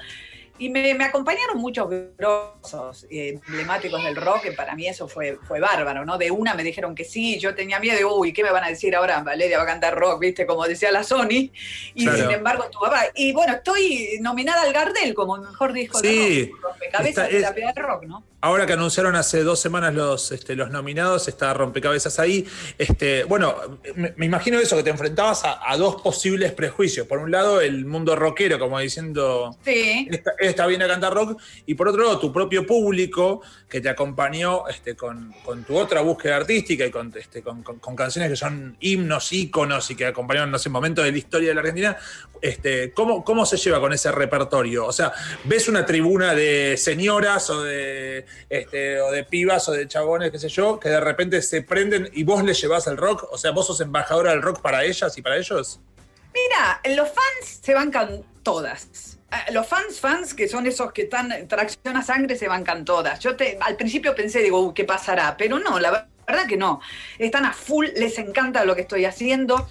Y 0.57 0.69
me, 0.71 0.95
me 0.95 1.05
acompañaron 1.05 1.59
muchos 1.59 1.89
grosos 2.17 3.07
eh, 3.11 3.41
emblemáticos 3.49 4.03
del 4.05 4.15
rock, 4.15 4.43
que 4.43 4.53
para 4.53 4.77
mí 4.77 4.87
eso 4.87 5.09
fue, 5.09 5.37
fue 5.49 5.59
bárbaro, 5.59 6.05
¿no? 6.05 6.17
De 6.17 6.31
una 6.31 6.55
me 6.55 6.63
dijeron 6.63 6.95
que 6.95 7.05
sí, 7.05 7.41
yo 7.41 7.55
tenía 7.57 7.81
miedo 7.81 7.97
de, 7.99 8.05
uy, 8.05 8.33
¿qué 8.33 8.45
me 8.45 8.53
van 8.53 8.63
a 8.63 8.69
decir 8.69 8.95
ahora? 8.95 9.21
Valeria 9.23 9.57
va 9.59 9.65
a 9.65 9.67
cantar 9.67 9.97
rock, 9.99 10.21
¿viste? 10.21 10.47
Como 10.47 10.65
decía 10.67 10.93
la 10.93 11.03
Sony. 11.03 11.51
Y 11.95 12.05
Claro. 12.05 12.19
sin 12.19 12.31
embargo, 12.31 12.65
tu 12.71 12.79
papá. 12.79 13.03
Y 13.17 13.33
bueno, 13.33 13.55
estoy 13.55 14.19
nominada 14.21 14.63
al 14.63 14.73
Gardel 14.73 15.13
como 15.15 15.39
mejor 15.39 15.73
disco 15.73 15.99
Sí, 15.99 16.07
de 16.47 16.51
rock. 16.53 16.63
Rompecabezas 16.63 17.09
está- 17.09 17.29
de 17.29 17.37
es- 17.37 17.43
la 17.43 17.73
del 17.73 17.75
rock, 17.85 18.05
¿no? 18.05 18.25
Ahora 18.45 18.67
que 18.67 18.75
anunciaron 18.75 19.17
hace 19.17 19.43
dos 19.43 19.59
semanas 19.59 19.95
los, 19.95 20.31
este, 20.31 20.55
los 20.55 20.71
nominados, 20.71 21.29
está 21.29 21.55
rompecabezas 21.55 22.19
ahí. 22.19 22.47
Este, 22.77 23.25
bueno, 23.25 23.55
me, 23.97 24.13
me 24.19 24.27
imagino 24.27 24.59
eso, 24.61 24.77
que 24.77 24.83
te 24.83 24.91
enfrentabas 24.91 25.45
a, 25.47 25.61
a 25.73 25.79
dos 25.79 26.03
posibles 26.03 26.53
prejuicios. 26.53 27.07
Por 27.07 27.21
un 27.21 27.31
lado, 27.31 27.63
el 27.63 27.87
mundo 27.87 28.15
rockero, 28.15 28.59
como 28.59 28.79
diciendo, 28.79 29.57
Sí. 29.65 30.07
esta, 30.11 30.33
esta 30.39 30.67
viene 30.67 30.85
a 30.85 30.89
cantar 30.89 31.15
rock, 31.15 31.41
y 31.65 31.73
por 31.75 31.89
otro 31.89 32.03
lado, 32.05 32.19
tu 32.19 32.35
propio 32.35 32.67
público 32.67 33.41
que 33.67 33.81
te 33.81 33.89
acompañó 33.89 34.69
este, 34.69 34.95
con, 34.95 35.33
con 35.43 35.65
tu 35.65 35.79
otra 35.79 36.03
búsqueda 36.03 36.37
artística 36.37 36.85
y 36.85 36.91
con, 36.91 37.15
este, 37.17 37.41
con, 37.41 37.63
con- 37.63 37.79
con 37.79 37.97
canciones 37.97 38.29
que 38.31 38.37
son 38.37 38.77
himnos, 38.79 39.33
íconos 39.33 39.91
y 39.91 39.95
que 39.97 40.05
acompañaron, 40.05 40.51
no 40.51 40.59
sé, 40.59 40.69
momentos 40.69 41.03
de 41.03 41.13
la 41.13 41.17
historia 41.19 41.49
de 41.49 41.55
la 41.55 41.61
Argentina. 41.63 41.97
Este, 42.43 42.93
¿cómo, 42.93 43.25
¿Cómo 43.25 43.47
se 43.47 43.57
lleva 43.57 43.81
con 43.81 43.95
ese 43.95 44.13
repertorio? 44.13 44.85
O 44.85 44.93
sea, 44.93 45.13
¿ves 45.45 45.67
una 45.67 45.87
tribuna 45.87 46.35
de 46.35 46.77
señoras 46.77 47.49
o 47.49 47.63
de, 47.63 48.27
este, 48.49 49.01
o 49.01 49.11
de 49.11 49.25
pibas 49.25 49.69
o 49.69 49.73
de 49.73 49.87
chabones, 49.89 50.31
qué 50.31 50.39
sé 50.39 50.49
yo, 50.49 50.79
que 50.79 50.89
de 50.89 51.01
repente 51.01 51.41
se 51.43 51.63
prenden 51.63 52.09
y 52.13 52.25
vos 52.25 52.43
les 52.45 52.61
llevas 52.61 52.87
el 52.87 52.97
rock? 52.97 53.27
O 53.31 53.39
sea, 53.39 53.51
¿vos 53.51 53.67
sos 53.67 53.81
embajadora 53.81 54.31
del 54.31 54.43
rock 54.43 54.61
para 54.61 54.85
ellas 54.85 55.17
y 55.17 55.23
para 55.23 55.37
ellos? 55.37 55.81
Mira, 56.33 56.81
los 56.97 57.09
fans 57.09 57.61
se 57.63 57.75
bancan 57.75 58.25
todas. 58.43 59.19
ah, 59.31 59.47
los 59.53 59.67
fans, 59.67 60.01
fans, 60.01 60.35
que 60.35 60.49
son 60.49 60.67
esos 60.67 60.93
que 60.93 61.03
están, 61.03 61.49
tracción 61.49 61.97
a 61.97 62.03
sangre, 62.03 62.37
se 62.37 62.49
bancan 62.49 62.85
todas. 62.85 63.19
Yo 63.21 63.37
te, 63.37 63.59
al 63.61 63.77
principio 63.77 64.15
pensé, 64.15 64.41
digo, 64.41 64.61
"Uy, 64.61 64.75
¿qué 64.75 64.85
pasará? 64.85 65.37
Pero 65.37 65.59
no, 65.59 65.79
la 65.79 66.09
verdad 66.27 66.35
verdad 66.35 66.49
que 66.49 66.57
no. 66.57 66.81
Están 67.19 67.45
a 67.45 67.53
full, 67.53 67.87
les 67.97 68.19
encanta 68.19 68.65
lo 68.65 68.75
que 68.75 68.83
estoy 68.83 69.05
haciendo. 69.05 69.69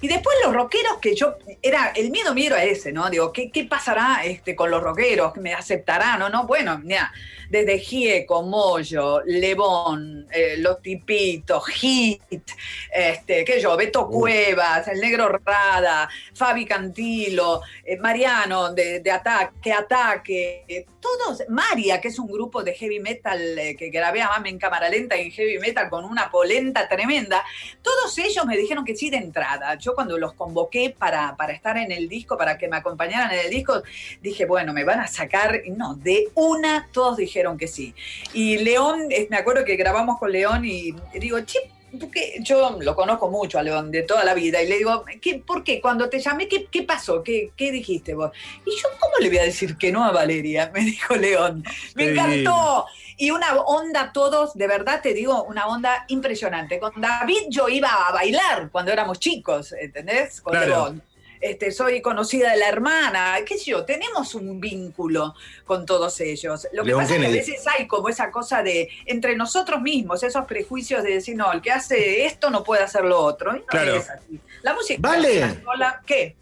Y 0.00 0.08
después 0.08 0.36
los 0.44 0.54
rockeros, 0.54 0.98
que 1.00 1.14
yo, 1.14 1.36
era, 1.62 1.92
el 1.94 2.10
miedo 2.10 2.34
mío 2.34 2.46
era 2.46 2.64
ese, 2.64 2.92
¿no? 2.92 3.08
Digo, 3.10 3.32
¿qué, 3.32 3.50
qué 3.50 3.64
pasará 3.64 4.24
este, 4.24 4.54
con 4.56 4.70
los 4.70 4.82
rockeros? 4.82 5.36
¿Me 5.36 5.52
aceptarán 5.54 6.22
o 6.22 6.28
no? 6.28 6.46
Bueno, 6.46 6.78
mira, 6.82 7.12
desde 7.48 7.78
Gieco, 7.78 8.42
Moyo, 8.42 9.22
Lebón, 9.24 10.26
eh, 10.30 10.56
Los 10.58 10.82
Tipitos, 10.82 11.66
Hit, 11.68 12.22
este, 12.92 13.44
qué 13.44 13.60
yo, 13.60 13.76
Beto 13.76 14.08
Cuevas, 14.08 14.88
El 14.88 15.00
Negro 15.00 15.28
Rada, 15.44 16.08
Fabi 16.34 16.64
Cantilo, 16.66 17.62
eh, 17.84 17.96
Mariano 17.98 18.72
de, 18.72 19.00
de 19.00 19.10
Ataque, 19.10 19.72
Ataque, 19.72 20.64
eh, 20.68 20.86
todos, 21.00 21.44
María, 21.48 22.00
que 22.00 22.08
es 22.08 22.18
un 22.18 22.26
grupo 22.26 22.62
de 22.62 22.74
heavy 22.74 23.00
metal 23.00 23.58
eh, 23.58 23.76
que 23.76 23.90
grabé 23.90 24.22
a 24.22 24.30
en 24.44 24.58
cámara 24.58 24.88
lenta 24.88 25.16
en 25.16 25.30
heavy 25.30 25.58
metal 25.58 25.88
con 25.88 25.95
una 26.04 26.30
polenta 26.30 26.88
tremenda, 26.88 27.44
todos 27.82 28.16
ellos 28.18 28.44
me 28.46 28.56
dijeron 28.56 28.84
que 28.84 28.96
sí 28.96 29.10
de 29.10 29.18
entrada. 29.18 29.74
Yo 29.76 29.94
cuando 29.94 30.18
los 30.18 30.34
convoqué 30.34 30.94
para, 30.96 31.36
para 31.36 31.52
estar 31.52 31.76
en 31.76 31.92
el 31.92 32.08
disco, 32.08 32.36
para 32.36 32.58
que 32.58 32.68
me 32.68 32.76
acompañaran 32.76 33.32
en 33.32 33.40
el 33.40 33.50
disco, 33.50 33.82
dije, 34.20 34.46
bueno, 34.46 34.72
me 34.72 34.84
van 34.84 35.00
a 35.00 35.06
sacar, 35.06 35.62
no, 35.76 35.94
de 35.94 36.28
una 36.34 36.88
todos 36.92 37.16
dijeron 37.16 37.56
que 37.58 37.68
sí. 37.68 37.94
Y 38.32 38.58
León, 38.58 39.06
eh, 39.10 39.26
me 39.30 39.36
acuerdo 39.36 39.64
que 39.64 39.76
grabamos 39.76 40.18
con 40.18 40.32
León 40.32 40.64
y 40.64 40.94
digo, 41.14 41.40
che, 41.40 41.58
porque 41.98 42.38
yo 42.40 42.76
lo 42.80 42.94
conozco 42.94 43.30
mucho 43.30 43.58
a 43.58 43.62
León 43.62 43.90
de 43.90 44.02
toda 44.02 44.24
la 44.24 44.34
vida 44.34 44.62
y 44.62 44.68
le 44.68 44.78
digo, 44.78 45.04
¿qué, 45.20 45.42
¿por 45.44 45.64
qué? 45.64 45.80
Cuando 45.80 46.08
te 46.08 46.20
llamé, 46.20 46.48
¿qué, 46.48 46.66
qué 46.70 46.82
pasó? 46.82 47.22
¿Qué, 47.22 47.50
¿Qué 47.56 47.70
dijiste 47.72 48.14
vos? 48.14 48.30
Y 48.64 48.70
yo, 48.70 48.88
¿cómo 49.00 49.14
le 49.20 49.28
voy 49.28 49.38
a 49.38 49.42
decir 49.44 49.76
que 49.76 49.90
no 49.92 50.04
a 50.04 50.12
Valeria? 50.12 50.70
Me 50.74 50.80
dijo 50.80 51.14
León. 51.16 51.64
Me 51.94 52.10
encantó. 52.12 52.86
Y 53.18 53.30
una 53.30 53.54
onda 53.54 54.12
todos, 54.12 54.54
de 54.54 54.66
verdad 54.66 55.00
te 55.02 55.14
digo, 55.14 55.44
una 55.44 55.66
onda 55.66 56.04
impresionante. 56.08 56.78
Con 56.78 57.00
David 57.00 57.44
yo 57.48 57.68
iba 57.68 57.88
a 57.88 58.12
bailar 58.12 58.68
cuando 58.70 58.92
éramos 58.92 59.18
chicos, 59.18 59.72
¿entendés? 59.72 60.40
Con 60.40 60.52
Claro. 60.52 60.66
León. 60.66 61.02
Este, 61.40 61.70
soy 61.72 62.00
conocida 62.00 62.50
de 62.52 62.56
la 62.58 62.68
hermana, 62.68 63.36
qué 63.46 63.58
sé 63.58 63.70
yo, 63.70 63.84
tenemos 63.84 64.34
un 64.34 64.60
vínculo 64.60 65.34
con 65.64 65.84
todos 65.86 66.20
ellos. 66.20 66.66
Lo 66.72 66.82
que 66.82 66.88
León 66.88 67.00
pasa 67.02 67.14
es 67.14 67.20
que 67.20 67.26
a 67.26 67.30
veces 67.30 67.64
hay 67.66 67.86
como 67.86 68.08
esa 68.08 68.30
cosa 68.30 68.62
de 68.62 68.88
entre 69.06 69.36
nosotros 69.36 69.80
mismos, 69.82 70.22
esos 70.22 70.44
prejuicios 70.46 71.02
de 71.02 71.14
decir, 71.14 71.36
no, 71.36 71.52
el 71.52 71.60
que 71.60 71.70
hace 71.72 72.24
esto 72.26 72.50
no 72.50 72.62
puede 72.64 72.82
hacer 72.82 73.04
lo 73.04 73.18
otro. 73.20 73.54
Y 73.56 73.60
no 73.60 73.66
Claro. 73.66 73.96
es 73.96 74.08
así. 74.10 74.40
La 74.62 74.74
música 74.74 75.00
Vale. 75.00 75.38
es 75.38 75.44
una 75.52 75.62
sola- 75.62 76.02
¿Qué? 76.06 76.36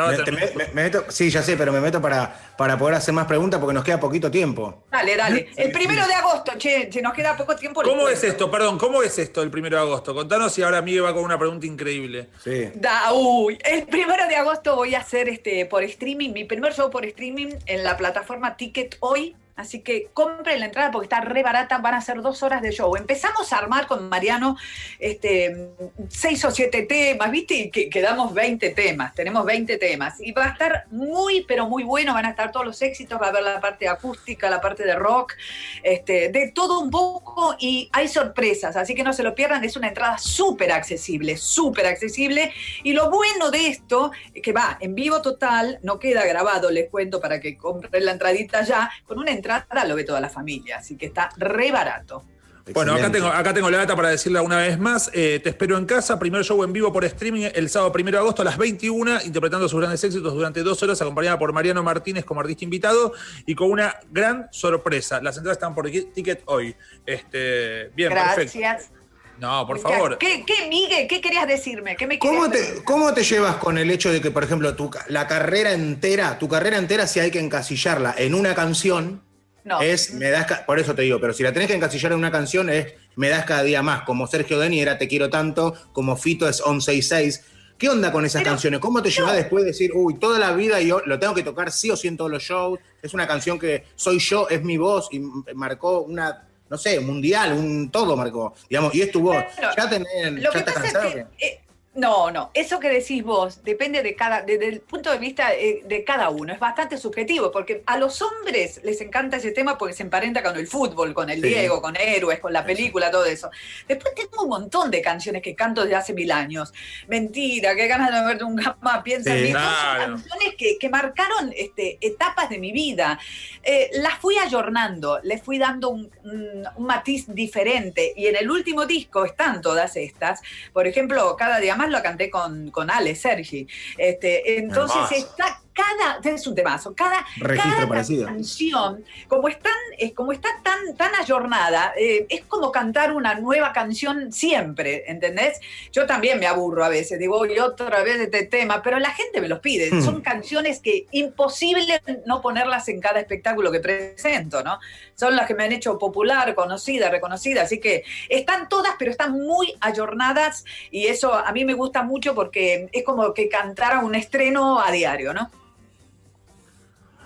Estaba 0.00 0.10
Me- 0.10 0.16
te- 0.18 0.24
terminando. 0.24 0.58
me- 0.58 0.66
me 0.74 0.82
meto- 0.90 1.04
sí, 1.08 1.30
ya 1.30 1.42
sé, 1.42 1.56
pero 1.56 1.72
me 1.72 1.80
meto 1.80 2.00
para, 2.00 2.34
para 2.56 2.76
poder 2.78 2.94
hacer 2.96 3.12
más 3.14 3.26
preguntas 3.26 3.60
porque 3.60 3.74
nos 3.74 3.84
queda 3.84 4.00
poquito 4.00 4.30
tiempo. 4.30 4.84
Dale, 4.90 5.16
dale. 5.16 5.48
El 5.56 5.72
primero 5.72 6.06
de 6.06 6.14
agosto, 6.14 6.52
che, 6.58 6.90
se 6.92 7.02
nos 7.02 7.12
queda 7.12 7.36
poco 7.36 7.54
tiempo. 7.56 7.82
¿Cómo 7.82 8.08
es 8.08 8.22
esto? 8.24 8.50
Perdón, 8.50 8.78
¿cómo 8.78 9.02
es 9.02 9.18
esto 9.18 9.42
el 9.42 9.50
primero 9.50 9.76
de 9.76 9.82
agosto? 9.82 10.14
Contanos 10.14 10.56
y 10.58 10.62
ahora 10.62 10.82
Miguel 10.82 11.04
va 11.04 11.14
con 11.14 11.24
una 11.24 11.38
pregunta 11.38 11.66
increíble. 11.66 12.28
Sí. 12.42 12.70
Da, 12.74 13.12
uy, 13.12 13.58
el 13.64 13.84
primero 13.84 14.26
de 14.26 14.36
agosto 14.36 14.76
voy 14.76 14.94
a 14.94 15.00
hacer 15.00 15.28
este 15.28 15.66
por 15.66 15.82
streaming, 15.84 16.30
mi 16.32 16.44
primer 16.44 16.72
show 16.74 16.90
por 16.90 17.04
streaming 17.04 17.48
en 17.66 17.84
la 17.84 17.96
plataforma 17.96 18.56
Ticket 18.56 18.96
hoy. 19.00 19.34
Así 19.56 19.80
que 19.80 20.08
compren 20.14 20.60
la 20.60 20.66
entrada 20.66 20.90
porque 20.90 21.06
está 21.06 21.20
re 21.20 21.42
barata, 21.42 21.78
van 21.78 21.94
a 21.94 22.00
ser 22.00 22.22
dos 22.22 22.42
horas 22.42 22.62
de 22.62 22.72
show. 22.72 22.96
Empezamos 22.96 23.52
a 23.52 23.58
armar 23.58 23.86
con 23.86 24.08
Mariano 24.08 24.56
este, 24.98 25.70
seis 26.08 26.44
o 26.44 26.50
siete 26.50 26.82
temas, 26.82 27.30
¿viste? 27.30 27.54
Y 27.54 27.70
que, 27.70 27.90
quedamos 27.90 28.32
20 28.32 28.70
temas, 28.70 29.14
tenemos 29.14 29.44
20 29.44 29.76
temas. 29.76 30.20
Y 30.20 30.32
va 30.32 30.46
a 30.46 30.48
estar 30.50 30.84
muy, 30.90 31.44
pero 31.46 31.68
muy 31.68 31.82
bueno, 31.82 32.14
van 32.14 32.26
a 32.26 32.30
estar 32.30 32.50
todos 32.52 32.64
los 32.64 32.80
éxitos, 32.80 33.20
va 33.20 33.26
a 33.26 33.28
haber 33.30 33.42
la 33.42 33.60
parte 33.60 33.88
acústica, 33.88 34.48
la 34.48 34.60
parte 34.60 34.84
de 34.84 34.94
rock, 34.94 35.34
este, 35.82 36.30
de 36.30 36.52
todo 36.52 36.80
un 36.80 36.90
poco 36.90 37.56
y 37.58 37.88
hay 37.92 38.08
sorpresas, 38.08 38.76
así 38.76 38.94
que 38.94 39.02
no 39.02 39.12
se 39.12 39.22
lo 39.22 39.34
pierdan, 39.34 39.64
es 39.64 39.76
una 39.76 39.88
entrada 39.88 40.18
súper 40.18 40.72
accesible, 40.72 41.36
súper 41.36 41.86
accesible. 41.86 42.52
Y 42.82 42.92
lo 42.92 43.10
bueno 43.10 43.50
de 43.50 43.66
esto, 43.66 44.12
es 44.34 44.42
que 44.42 44.52
va 44.52 44.78
en 44.80 44.94
vivo 44.94 45.20
total, 45.22 45.78
no 45.82 45.98
queda 45.98 46.24
grabado, 46.24 46.70
les 46.70 46.88
cuento 46.88 47.20
para 47.20 47.40
que 47.40 47.56
compren 47.56 48.04
la 48.04 48.12
entradita 48.12 48.62
ya, 48.62 48.90
con 49.06 49.18
una 49.18 49.32
entrada 49.32 49.49
lo 49.86 49.94
ve 49.94 50.04
toda 50.04 50.20
la 50.20 50.28
familia, 50.28 50.78
así 50.78 50.96
que 50.96 51.06
está 51.06 51.30
re 51.36 51.70
barato. 51.70 52.24
Bueno, 52.72 52.94
acá 52.94 53.10
tengo, 53.10 53.26
acá 53.26 53.54
tengo 53.54 53.70
la 53.70 53.78
data 53.78 53.96
para 53.96 54.10
decirla 54.10 54.42
una 54.42 54.58
vez 54.58 54.78
más. 54.78 55.10
Eh, 55.12 55.40
te 55.42 55.50
espero 55.50 55.76
en 55.76 55.86
casa, 55.86 56.18
primer 56.18 56.44
show 56.44 56.62
en 56.62 56.72
vivo 56.72 56.92
por 56.92 57.04
streaming 57.04 57.48
el 57.54 57.68
sábado 57.68 57.92
1 57.94 58.10
de 58.10 58.18
agosto 58.18 58.42
a 58.42 58.44
las 58.44 58.58
21, 58.58 59.22
interpretando 59.24 59.68
sus 59.68 59.80
grandes 59.80 60.02
éxitos 60.04 60.32
durante 60.34 60.62
dos 60.62 60.82
horas, 60.82 61.00
acompañada 61.00 61.38
por 61.38 61.52
Mariano 61.52 61.82
Martínez 61.82 62.24
como 62.24 62.40
artista 62.40 62.64
invitado 62.64 63.12
y 63.46 63.54
con 63.54 63.70
una 63.70 63.96
gran 64.10 64.48
sorpresa. 64.52 65.20
Las 65.20 65.36
entradas 65.36 65.56
están 65.56 65.74
por 65.74 65.90
ticket 65.90 66.42
hoy. 66.46 66.74
Este, 67.06 67.90
bien, 67.94 68.12
perfecto. 68.12 68.58
Gracias. 68.58 68.90
No, 69.38 69.66
por 69.66 69.78
favor. 69.78 70.18
¿Qué, 70.18 70.44
qué, 70.46 70.68
Miguel? 70.68 71.08
¿Qué 71.08 71.22
querías 71.22 71.48
decirme? 71.48 71.96
¿Qué 71.96 72.06
me 72.06 72.18
¿Cómo 72.18 72.50
te, 72.50 72.58
decir? 72.58 72.84
¿Cómo 72.84 73.14
te 73.14 73.24
llevas 73.24 73.56
con 73.56 73.78
el 73.78 73.90
hecho 73.90 74.12
de 74.12 74.20
que, 74.20 74.30
por 74.30 74.44
ejemplo, 74.44 74.76
tu, 74.76 74.90
la 75.08 75.26
carrera 75.26 75.72
entera, 75.72 76.38
tu 76.38 76.46
carrera 76.46 76.76
entera, 76.76 77.06
si 77.06 77.20
hay 77.20 77.30
que 77.30 77.40
encasillarla 77.40 78.14
en 78.18 78.34
una 78.34 78.54
canción, 78.54 79.22
No. 79.64 79.80
es 79.80 80.14
me 80.14 80.30
das 80.30 80.46
por 80.66 80.78
eso 80.78 80.94
te 80.94 81.02
digo, 81.02 81.20
pero 81.20 81.32
si 81.32 81.42
la 81.42 81.52
tenés 81.52 81.68
que 81.68 81.74
encasillar 81.74 82.12
en 82.12 82.18
una 82.18 82.30
canción 82.30 82.70
es 82.70 82.94
me 83.16 83.28
das 83.28 83.44
cada 83.44 83.62
día 83.62 83.82
más, 83.82 84.02
como 84.02 84.26
Sergio 84.26 84.58
Deni 84.58 84.80
era 84.80 84.96
Te 84.98 85.06
quiero 85.08 85.28
tanto, 85.30 85.74
como 85.92 86.16
Fito 86.16 86.48
es 86.48 86.56
166. 86.56 87.44
¿Qué 87.76 87.88
onda 87.88 88.12
con 88.12 88.24
esas 88.26 88.42
Pero 88.42 88.52
canciones? 88.52 88.80
¿Cómo 88.80 89.02
te 89.02 89.10
llevas 89.10 89.34
después 89.36 89.64
de 89.64 89.70
decir, 89.70 89.90
uy, 89.94 90.18
toda 90.18 90.38
la 90.38 90.52
vida 90.52 90.80
yo 90.82 91.00
lo 91.06 91.18
tengo 91.18 91.34
que 91.34 91.42
tocar 91.42 91.72
sí 91.72 91.90
o 91.90 91.96
sí 91.96 92.08
en 92.08 92.16
todos 92.16 92.30
los 92.30 92.42
shows? 92.42 92.78
Es 93.02 93.14
una 93.14 93.26
canción 93.26 93.58
que 93.58 93.84
soy 93.96 94.18
yo, 94.18 94.48
es 94.50 94.62
mi 94.62 94.76
voz 94.76 95.08
y 95.10 95.16
m- 95.16 95.30
marcó 95.54 96.00
una, 96.02 96.46
no 96.68 96.76
sé, 96.76 97.00
mundial, 97.00 97.54
un 97.54 97.90
todo 97.90 98.16
marcó, 98.18 98.54
digamos, 98.68 98.94
y 98.94 99.00
es 99.00 99.10
tu 99.10 99.20
voz. 99.22 99.42
Ya 99.76 99.88
tenés, 99.88 100.32
Lo 100.32 100.40
ya 100.42 100.50
que 100.50 100.58
estás 100.58 100.74
pasa 100.74 100.82
cansado. 100.92 101.08
es 101.08 101.14
que. 101.14 101.46
eh, 101.46 101.60
no, 102.00 102.30
no, 102.30 102.50
eso 102.54 102.80
que 102.80 102.88
decís 102.88 103.22
vos 103.22 103.62
depende 103.62 104.02
de 104.02 104.14
cada, 104.16 104.42
desde 104.42 104.68
el 104.68 104.80
punto 104.80 105.10
de 105.12 105.18
vista 105.18 105.54
eh, 105.54 105.82
de 105.84 106.02
cada 106.04 106.30
uno, 106.30 106.52
es 106.52 106.58
bastante 106.58 106.96
subjetivo, 106.96 107.52
porque 107.52 107.82
a 107.86 107.98
los 107.98 108.20
hombres 108.22 108.80
les 108.82 109.00
encanta 109.00 109.36
ese 109.36 109.52
tema 109.52 109.76
porque 109.78 109.94
se 109.94 110.02
emparenta 110.02 110.42
con 110.42 110.56
el 110.56 110.66
fútbol, 110.66 111.12
con 111.14 111.28
el 111.30 111.40
Sí. 111.42 111.48
Diego, 111.48 111.80
con 111.82 111.96
héroes, 111.96 112.40
con 112.40 112.52
la 112.52 112.64
película, 112.64 113.10
todo 113.10 113.24
eso. 113.26 113.50
Después 113.86 114.14
tengo 114.14 114.42
un 114.44 114.48
montón 114.48 114.90
de 114.90 115.00
canciones 115.02 115.42
que 115.42 115.54
canto 115.54 115.82
desde 115.82 115.96
hace 115.96 116.12
mil 116.14 116.30
años. 116.32 116.72
Mentira, 117.08 117.74
qué 117.76 117.86
ganas 117.86 118.10
de 118.12 118.24
verte 118.26 118.44
un 118.44 118.56
gama, 118.56 119.02
piensa 119.02 119.34
en 119.36 119.42
mí. 119.44 119.52
Son 119.52 119.60
canciones 119.98 120.54
que, 120.56 120.78
que 120.78 120.88
marcaron 120.88 121.52
este, 121.56 121.98
etapas 122.00 122.48
de 122.48 122.58
mi 122.58 122.72
vida. 122.72 123.18
Eh, 123.62 123.90
las 123.94 124.14
fui 124.18 124.38
ayornando, 124.38 125.20
les 125.22 125.42
fui 125.42 125.58
dando 125.58 125.90
un, 125.90 126.10
un- 126.24 126.66
un 126.76 126.86
matiz 126.86 127.26
diferente. 127.28 128.12
Y 128.16 128.26
en 128.26 128.36
el 128.36 128.50
último 128.50 128.86
disco 128.86 129.24
están 129.24 129.60
todas 129.60 129.96
estas. 129.96 130.40
Por 130.72 130.86
ejemplo, 130.86 131.36
cada 131.36 131.58
día 131.58 131.74
más 131.76 131.89
lo 131.90 132.02
canté 132.02 132.30
con, 132.30 132.70
con 132.70 132.90
Ale, 132.90 133.14
Sergi. 133.14 133.66
Este, 133.96 134.58
entonces 134.58 134.96
Hermoso. 134.96 135.14
está 135.14 135.62
cada, 135.72 136.34
es 136.34 136.46
un 136.46 136.54
temazo, 136.54 136.94
cada, 136.94 137.24
Registro 137.36 137.88
cada 137.88 138.26
canción, 138.26 139.04
como, 139.28 139.48
están, 139.48 139.72
es, 139.98 140.12
como 140.12 140.32
está 140.32 140.48
tan, 140.62 140.96
tan 140.96 141.14
ayornada, 141.14 141.92
eh, 141.96 142.26
es 142.28 142.42
como 142.42 142.72
cantar 142.72 143.12
una 143.12 143.34
nueva 143.34 143.72
canción 143.72 144.32
siempre, 144.32 145.04
¿entendés? 145.06 145.60
Yo 145.92 146.06
también 146.06 146.38
me 146.38 146.46
aburro 146.46 146.84
a 146.84 146.88
veces, 146.88 147.18
digo, 147.18 147.46
y 147.46 147.58
otra 147.58 148.02
vez 148.02 148.20
este 148.20 148.46
tema, 148.46 148.82
pero 148.82 148.98
la 148.98 149.10
gente 149.10 149.40
me 149.40 149.48
los 149.48 149.60
pide. 149.60 149.90
Hmm. 149.90 150.02
Son 150.02 150.20
canciones 150.20 150.80
que 150.80 151.06
imposible 151.12 152.02
no 152.26 152.40
ponerlas 152.40 152.88
en 152.88 153.00
cada 153.00 153.20
espectáculo 153.20 153.70
que 153.70 153.80
presento, 153.80 154.62
¿no? 154.62 154.78
Son 155.14 155.36
las 155.36 155.46
que 155.46 155.54
me 155.54 155.64
han 155.64 155.72
hecho 155.72 155.98
popular, 155.98 156.54
conocida, 156.54 157.10
reconocida, 157.10 157.62
así 157.62 157.78
que 157.78 158.04
están 158.28 158.68
todas, 158.68 158.94
pero 158.98 159.10
están 159.10 159.32
muy 159.32 159.74
ayornadas 159.80 160.64
y 160.90 161.06
eso 161.06 161.34
a 161.34 161.52
mí 161.52 161.64
me 161.64 161.74
gusta 161.74 162.02
mucho 162.02 162.34
porque 162.34 162.88
es 162.92 163.04
como 163.04 163.32
que 163.34 163.48
cantara 163.48 164.00
un 164.00 164.14
estreno 164.14 164.80
a 164.80 164.90
diario, 164.90 165.32
¿no? 165.32 165.50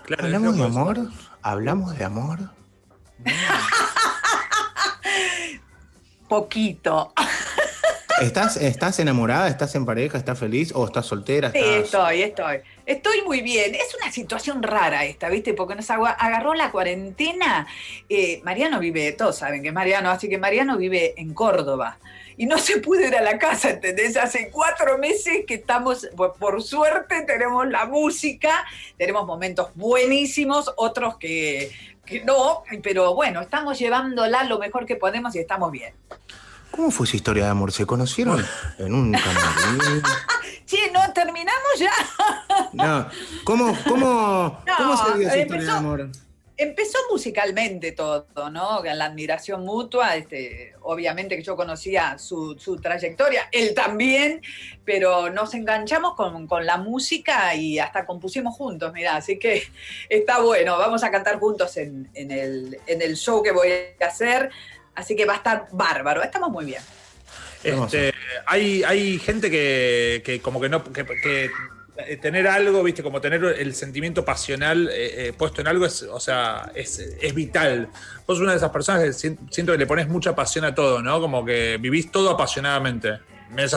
Claro, 0.05 0.23
¿Hablamos 0.25 0.57
de 0.57 0.67
eso. 0.67 0.79
amor? 0.79 0.99
¿Hablamos 1.41 1.97
de 1.97 2.05
amor? 2.05 2.39
Poquito. 6.29 7.13
¿Estás, 8.21 8.57
¿Estás 8.57 8.99
enamorada? 8.99 9.47
¿Estás 9.47 9.75
en 9.75 9.85
pareja? 9.85 10.17
¿Estás 10.17 10.39
feliz? 10.39 10.71
¿O 10.73 10.85
estás 10.85 11.05
soltera? 11.05 11.51
Sí, 11.51 11.57
¿Estás... 11.57 11.83
estoy, 11.83 12.21
estoy. 12.21 12.57
Estoy 12.85 13.21
muy 13.23 13.41
bien. 13.41 13.75
Es 13.75 13.95
una 14.01 14.11
situación 14.11 14.63
rara 14.63 15.03
esta, 15.05 15.27
¿viste? 15.29 15.53
Porque 15.53 15.75
nos 15.75 15.89
agarró 15.89 16.53
la 16.53 16.71
cuarentena. 16.71 17.67
Eh, 18.07 18.41
Mariano 18.43 18.79
vive, 18.79 19.11
todos 19.11 19.37
saben 19.37 19.61
que 19.61 19.69
es 19.69 19.73
Mariano, 19.73 20.09
así 20.11 20.29
que 20.29 20.37
Mariano 20.37 20.77
vive 20.77 21.13
en 21.17 21.33
Córdoba. 21.33 21.97
Y 22.37 22.45
no 22.45 22.57
se 22.57 22.79
pudo 22.79 23.01
ir 23.01 23.15
a 23.15 23.21
la 23.21 23.37
casa, 23.37 23.69
¿entendés? 23.69 24.17
Hace 24.17 24.49
cuatro 24.51 24.97
meses 24.97 25.45
que 25.47 25.55
estamos, 25.55 26.07
por, 26.39 26.61
suerte 26.61 27.21
tenemos 27.21 27.67
la 27.67 27.85
música, 27.85 28.65
tenemos 28.97 29.25
momentos 29.25 29.69
buenísimos, 29.75 30.71
otros 30.75 31.17
que, 31.17 31.71
que 32.05 32.23
no, 32.25 32.63
pero 32.83 33.15
bueno, 33.15 33.41
estamos 33.41 33.79
llevándola 33.79 34.43
lo 34.43 34.59
mejor 34.59 34.85
que 34.85 34.95
podemos 34.97 35.35
y 35.35 35.39
estamos 35.39 35.71
bien. 35.71 35.93
¿Cómo 36.71 36.91
fue 36.91 37.07
su 37.07 37.15
historia 37.15 37.45
de 37.45 37.51
amor? 37.51 37.71
¿Se 37.71 37.85
conocieron 37.85 38.45
en 38.79 38.93
un 38.93 39.13
camarín? 39.13 40.03
Che, 40.65 40.91
¿no 40.91 41.13
terminamos 41.13 41.79
ya? 41.79 41.91
No. 42.73 43.07
¿Cómo 43.43 43.67
¿Cómo, 43.67 43.77
cómo, 43.87 44.63
No, 44.65 44.77
cómo 44.77 44.97
se 44.97 45.17
dio 45.19 45.27
esa 45.27 45.37
historia 45.37 45.61
empezó- 45.61 45.71
de 45.71 45.77
amor? 45.77 46.09
Empezó 46.57 46.97
musicalmente 47.11 47.91
todo, 47.91 48.49
¿no? 48.49 48.81
La 48.83 49.05
admiración 49.05 49.65
mutua, 49.65 50.15
este, 50.15 50.73
obviamente 50.81 51.35
que 51.35 51.43
yo 51.43 51.55
conocía 51.55 52.17
su, 52.17 52.57
su 52.57 52.77
trayectoria, 52.77 53.49
él 53.51 53.73
también, 53.73 54.41
pero 54.85 55.29
nos 55.29 55.53
enganchamos 55.53 56.15
con, 56.15 56.47
con 56.47 56.65
la 56.65 56.77
música 56.77 57.53
y 57.55 57.79
hasta 57.79 58.05
compusimos 58.05 58.55
juntos, 58.55 58.93
mira, 58.93 59.17
así 59.17 59.37
que 59.37 59.63
está 60.09 60.39
bueno, 60.39 60.77
vamos 60.77 61.03
a 61.03 61.11
cantar 61.11 61.39
juntos 61.39 61.75
en, 61.77 62.09
en 62.13 62.31
el, 62.31 62.79
en 62.87 63.01
el 63.01 63.17
show 63.17 63.43
que 63.43 63.51
voy 63.51 63.69
a 63.69 64.05
hacer, 64.05 64.49
así 64.95 65.15
que 65.15 65.25
va 65.25 65.33
a 65.33 65.37
estar 65.37 65.67
bárbaro, 65.71 66.23
estamos 66.23 66.49
muy 66.49 66.65
bien. 66.65 66.81
Este, 67.65 68.13
hay, 68.45 68.83
hay 68.83 69.17
gente 69.17 69.49
que, 69.49 70.21
que 70.23 70.39
como 70.39 70.61
que 70.61 70.69
no. 70.69 70.83
Que, 70.83 71.03
que, 71.03 71.49
tener 72.21 72.47
algo, 72.47 72.83
viste, 72.83 73.01
como 73.03 73.21
tener 73.21 73.43
el 73.43 73.73
sentimiento 73.73 74.25
pasional 74.25 74.89
eh, 74.91 75.27
eh, 75.27 75.33
puesto 75.37 75.61
en 75.61 75.67
algo 75.67 75.85
es, 75.85 76.01
o 76.03 76.19
sea, 76.19 76.71
es, 76.75 76.99
es 76.99 77.33
vital. 77.33 77.87
Vos 78.27 78.37
sos 78.37 78.41
una 78.41 78.51
de 78.51 78.57
esas 78.57 78.71
personas 78.71 79.03
que 79.03 79.13
si- 79.13 79.37
siento 79.49 79.71
que 79.71 79.77
le 79.77 79.87
pones 79.87 80.07
mucha 80.07 80.35
pasión 80.35 80.65
a 80.65 80.75
todo, 80.75 81.01
¿no? 81.01 81.21
Como 81.21 81.45
que 81.45 81.77
vivís 81.79 82.11
todo 82.11 82.29
apasionadamente. 82.31 83.19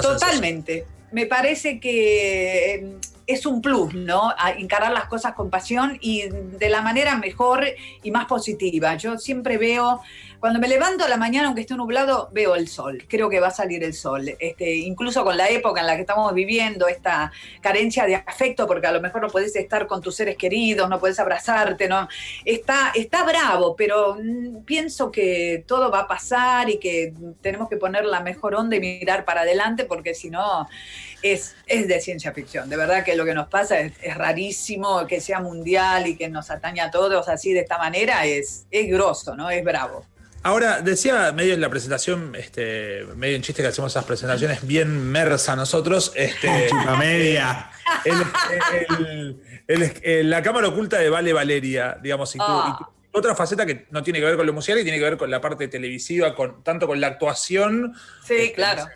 Totalmente. 0.03 0.87
Me 1.13 1.27
parece 1.27 1.79
que 1.81 2.75
eh, 2.75 2.97
es 3.29 3.45
un 3.45 3.61
plus, 3.61 3.93
¿no? 3.93 4.33
Encarar 4.57 4.91
las 4.91 5.05
cosas 5.05 5.35
con 5.35 5.51
pasión 5.51 5.99
y 6.01 6.29
de 6.31 6.71
la 6.71 6.81
manera 6.81 7.15
mejor 7.17 7.63
y 8.03 8.11
más 8.11 8.25
positiva. 8.25 8.97
Yo 8.97 9.19
siempre 9.19 9.59
veo, 9.59 10.01
cuando 10.41 10.59
me 10.59 10.67
levanto 10.67 11.05
a 11.05 11.09
la 11.11 11.19
mañana, 11.19 11.49
aunque 11.49 11.61
esté 11.61 11.75
nublado, 11.75 12.31
veo 12.33 12.57
el 12.57 12.69
sol. 12.69 13.05
Creo 13.07 13.29
que 13.29 13.39
va 13.39 13.49
a 13.49 13.51
salir 13.51 13.85
el 13.85 13.93
sol. 13.93 14.35
Este, 14.39 14.77
incluso 14.77 15.25
con 15.25 15.37
la 15.37 15.51
época 15.51 15.83
en 15.83 15.89
la 15.89 15.97
que 15.97 16.01
estamos 16.01 16.33
viviendo, 16.33 16.89
esta 16.89 17.31
carencia 17.61 18.07
de 18.07 18.15
afecto, 18.15 18.67
porque 18.67 18.87
a 18.87 18.93
lo 18.93 19.03
mejor 19.03 19.21
no 19.21 19.29
podés 19.29 19.55
estar 19.57 19.87
con 19.87 20.01
tus 20.01 20.17
seres 20.17 20.39
queridos, 20.39 20.89
no 20.89 20.99
podés 20.99 21.21
abrazarte, 21.21 21.87
¿no? 21.87 22.09
Está, 22.47 22.93
está 22.95 23.25
bravo, 23.25 23.77
pero 23.77 24.17
mm, 24.19 24.65
pienso 24.65 25.11
que 25.13 25.65
todo 25.67 25.91
va 25.91 26.01
a 26.01 26.09
pasar 26.09 26.71
y 26.71 26.79
que 26.79 27.13
tenemos 27.43 27.69
que 27.69 27.77
poner 27.77 28.07
la 28.07 28.21
mejor 28.21 28.55
onda 28.55 28.77
y 28.77 28.81
mirar 28.81 29.27
para 29.27 29.43
adelante, 29.43 29.85
porque 29.85 30.15
si 30.15 30.31
no, 30.31 30.67
es, 31.23 31.55
es 31.67 31.89
de 31.89 32.01
ciencia 32.01 32.33
ficción. 32.33 32.69
De 32.69 32.77
verdad 32.77 33.05
que 33.05 33.17
lo 33.17 33.25
que 33.25 33.35
nos 33.35 33.49
pasa 33.49 33.79
es, 33.81 33.93
es 34.03 34.17
rarísimo, 34.17 35.07
que 35.07 35.21
sea 35.21 35.41
mundial 35.41 36.07
y 36.07 36.17
que 36.17 36.29
nos 36.29 36.51
atañe 36.51 36.81
a 36.81 36.91
todos 36.91 37.29
así 37.29 37.53
de 37.53 37.61
esta 37.61 37.79
manera, 37.79 38.25
es, 38.27 38.67
es 38.71 38.89
grosso, 38.89 39.35
¿no? 39.37 39.51
Es 39.51 39.65
bravo. 39.65 40.05
Ahora, 40.45 40.81
decía 40.81 41.33
medio 41.33 41.53
en 41.55 41.61
la 41.61 41.69
presentación, 41.69 42.35
este, 42.37 43.05
medio 43.17 43.35
en 43.37 43.43
chiste 43.43 43.61
que 43.61 43.69
hacemos 43.69 43.93
esas 43.93 44.05
presentaciones 44.05 44.65
bien 44.67 44.89
mersa 45.11 45.57
nosotros, 45.57 46.13
este, 46.15 46.67
Chupa 46.71 46.97
media. 46.97 47.71
el- 48.05 48.23
el- 48.99 49.41
el- 49.67 49.93
el- 50.03 50.31
la 50.31 50.43
cámara 50.43 50.69
oculta 50.69 50.99
de 50.99 51.11
Vale 51.11 51.33
Valeria, 51.33 51.99
digamos, 52.01 52.35
y, 52.35 52.39
tu- 52.39 52.45
Ah. 52.47 52.77
y 52.79 52.85
tu- 52.85 53.19
otra 53.19 53.35
faceta 53.35 53.67
que 53.67 53.87
no 53.91 54.03
tiene 54.03 54.21
que 54.21 54.27
ver 54.27 54.37
con 54.37 54.47
lo 54.47 54.53
musical 54.53 54.79
y 54.79 54.85
tiene 54.85 54.99
que 54.99 55.05
ver 55.05 55.17
con 55.17 55.31
la 55.31 55.41
parte 55.41 55.67
televisiva, 55.67 56.35
con, 56.37 56.63
tanto 56.63 56.87
con 56.87 57.01
la 57.01 57.09
actuación, 57.09 57.95
Sí, 58.25 58.35
Este, 58.35 58.53
claro. 58.53 58.87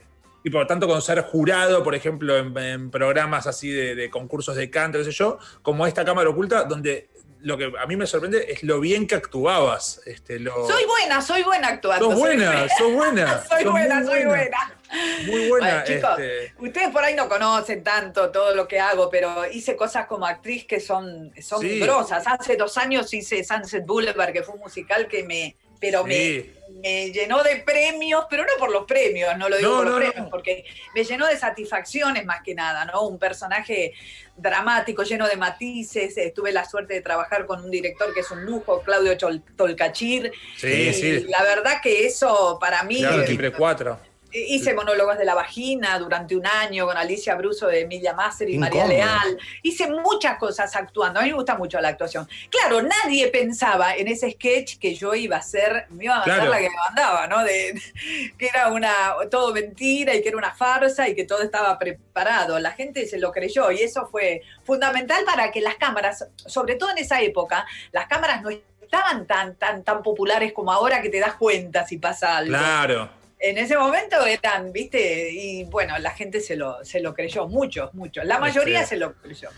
Y 0.45 0.51
por 0.51 0.67
tanto 0.67 0.87
con 0.89 1.01
ser 1.03 1.23
jurado, 1.23 1.83
por 1.83 1.95
ejemplo, 1.95 2.37
en, 2.37 2.57
en 2.57 2.91
programas 2.91 3.47
así 3.47 3.71
de, 3.71 3.95
de 3.95 4.11
concursos 4.11 4.57
de 4.57 4.71
canto, 4.71 4.99
qué 4.99 5.05
sé 5.05 5.13
yo, 5.13 5.39
como 5.63 5.87
esta 5.87 6.05
cámara 6.05 6.31
oculta, 6.31 6.65
donde 6.65 7.11
lo 7.43 7.59
que 7.59 7.73
a 7.79 7.87
mí 7.87 7.97
me 7.97 8.07
sorprende 8.07 8.47
es 8.53 8.63
lo 8.63 8.81
bien 8.81 9.07
que 9.07 9.17
actuabas. 9.17 10.01
Este, 10.07 10.39
lo... 10.39 10.67
Soy 10.67 10.85
buena, 10.87 11.21
soy 11.21 11.43
buena 11.43 11.69
actuando. 11.69 12.11
Sos 12.11 12.19
soy 12.21 12.37
buena, 12.37 12.69
sos 12.79 12.93
buena. 12.93 13.45
Soy 13.49 13.65
buena, 13.65 14.05
soy 14.05 14.25
buena. 14.25 14.79
Muy 15.27 15.49
buena. 15.49 15.83
Bueno, 15.83 15.85
chicos, 15.85 16.19
este, 16.19 16.55
ustedes 16.59 16.91
por 16.91 17.03
ahí 17.03 17.15
no 17.15 17.29
conocen 17.29 17.83
tanto 17.83 18.31
todo 18.31 18.55
lo 18.55 18.69
que 18.69 18.79
hago, 18.79 19.09
pero 19.11 19.47
hice 19.51 19.75
cosas 19.75 20.07
como 20.07 20.27
actriz 20.27 20.67
que 20.67 20.81
son, 20.81 21.33
son 21.41 21.61
Sí. 21.61 21.81
grosas. 21.81 22.25
Hace 22.27 22.57
dos 22.57 22.77
años 22.77 23.13
hice 23.13 23.43
Sunset 23.43 23.87
Boulevard, 23.87 24.33
que 24.33 24.43
fue 24.43 24.55
un 24.55 24.61
musical 24.61 25.09
que 25.09 25.25
me, 25.25 25.57
pero 25.83 26.05
Sí. 26.07 26.55
me, 26.71 26.81
me 26.81 27.11
llenó 27.11 27.43
de 27.43 27.57
premios, 27.57 28.25
pero 28.31 28.45
no 28.45 28.53
por 28.59 28.71
los 28.73 28.87
premios, 28.87 29.37
no 29.37 29.49
lo 29.51 29.57
digo 29.59 29.71
No, 29.71 29.77
por 29.79 29.85
los 29.85 29.93
no, 29.95 29.99
premios, 30.01 30.25
no. 30.25 30.31
porque 30.31 30.65
me 30.95 31.05
llenó 31.05 31.27
de 31.27 31.37
satisfacciones 31.37 32.25
más 32.25 32.41
que 32.43 32.55
nada, 32.55 32.87
¿no? 32.87 33.03
Un 33.03 33.19
personaje 33.19 33.93
dramático, 34.37 35.03
lleno 35.03 35.29
de 35.29 35.37
matices. 35.37 36.17
eh, 36.17 36.33
Tuve 36.35 36.53
la 36.53 36.65
suerte 36.65 36.95
de 36.95 37.01
trabajar 37.03 37.45
con 37.47 37.63
un 37.65 37.71
director 37.71 38.15
que 38.15 38.21
es 38.21 38.31
un 38.31 38.45
lujo, 38.47 38.81
Claudio 38.83 39.13
Chol- 39.19 39.43
Tolcachir. 39.57 40.33
sí, 40.57 40.67
y 40.69 40.95
sí. 40.95 41.27
la 41.29 41.43
verdad 41.43 41.81
que 41.83 42.07
eso 42.07 42.57
para 42.61 42.83
mí... 42.85 43.01
Claro, 43.01 43.23
eh, 43.23 43.53
cuatro. 43.57 43.99
Hice 44.33 44.75
monólogos 44.75 45.19
de 45.19 45.25
la 45.25 45.35
vagina 45.35 45.99
durante 45.99 46.35
un 46.35 46.47
año 46.47 46.87
con 46.87 46.97
Alicia 46.97 47.35
Bruso 47.35 47.67
de 47.67 47.81
Emilia 47.81 48.15
Masser 48.15 48.49
y 48.49 48.59
María. 48.59 48.87
Leal. 48.87 49.39
Hice 49.63 49.89
muchas 49.89 50.39
cosas 50.39 50.75
actuando. 50.75 51.21
A 51.21 51.23
mí 51.23 51.29
me 51.29 51.35
gusta 51.35 51.57
mucho 51.57 51.81
la 51.81 51.89
actuación. 51.89 52.29
Claro, 52.51 52.83
nadie 52.83 53.29
pensaba 53.29 53.95
en 53.95 54.09
ese 54.09 54.31
sketch 54.31 54.79
que 54.79 54.95
yo 54.95 55.15
iba 55.15 55.37
a 55.37 55.43
ser, 55.43 55.87
me 55.91 56.05
iba 56.05 56.15
a 56.17 56.19
mandar 56.21 56.37
Claro. 56.39 56.51
la 56.51 56.59
que 56.59 56.71
me 56.71 56.77
mandaba, 56.77 57.27
¿no? 57.27 57.45
De, 57.45 57.81
que 58.39 58.47
era 58.47 58.69
una 58.69 59.15
todo 59.31 59.53
mentira 59.53 60.15
y 60.15 60.23
que 60.23 60.29
era 60.29 60.39
una 60.39 60.55
farsa 60.55 61.09
y 61.09 61.15
que 61.15 61.25
todo 61.25 61.43
estaba 61.43 61.79
preparado. 61.79 62.59
La 62.59 62.73
gente 62.73 63.07
se 63.07 63.19
lo 63.19 63.33
creyó 63.33 63.71
y 63.71 63.83
eso 63.83 64.07
fue 64.07 64.43
fundamental 64.65 65.25
para 65.25 65.51
que 65.51 65.61
las 65.61 65.77
cámaras, 65.77 66.27
sobre 66.47 66.77
todo 66.77 66.91
en 66.91 66.99
esa 66.99 67.21
época, 67.21 67.67
las 67.93 68.07
cámaras 68.07 68.43
no 68.43 68.51
estaban 68.51 69.27
tan, 69.27 69.57
tan, 69.57 69.83
tan 69.85 70.03
populares 70.03 70.53
como 70.53 70.73
ahora 70.73 71.01
que 71.01 71.09
te 71.09 71.19
das 71.19 71.35
cuenta 71.35 71.87
si 71.87 71.99
pasa 71.99 72.37
algo 72.37 72.51
Claro. 72.51 73.22
En 73.43 73.59
ese 73.59 73.77
momento 73.77 74.25
eran, 74.25 74.73
viste, 74.73 75.31
y 75.33 75.65
bueno, 75.65 75.99
la 75.99 76.13
gente 76.13 76.41
se 76.41 76.57
lo, 76.57 76.85
se 76.85 77.01
lo 77.01 77.13
creyó, 77.15 77.49
muchos, 77.49 77.93
muchos. 77.95 78.25
La 78.25 78.39
mayoría 78.39 78.87
se 78.87 78.97
lo 78.97 79.15
creyó. 79.15 79.49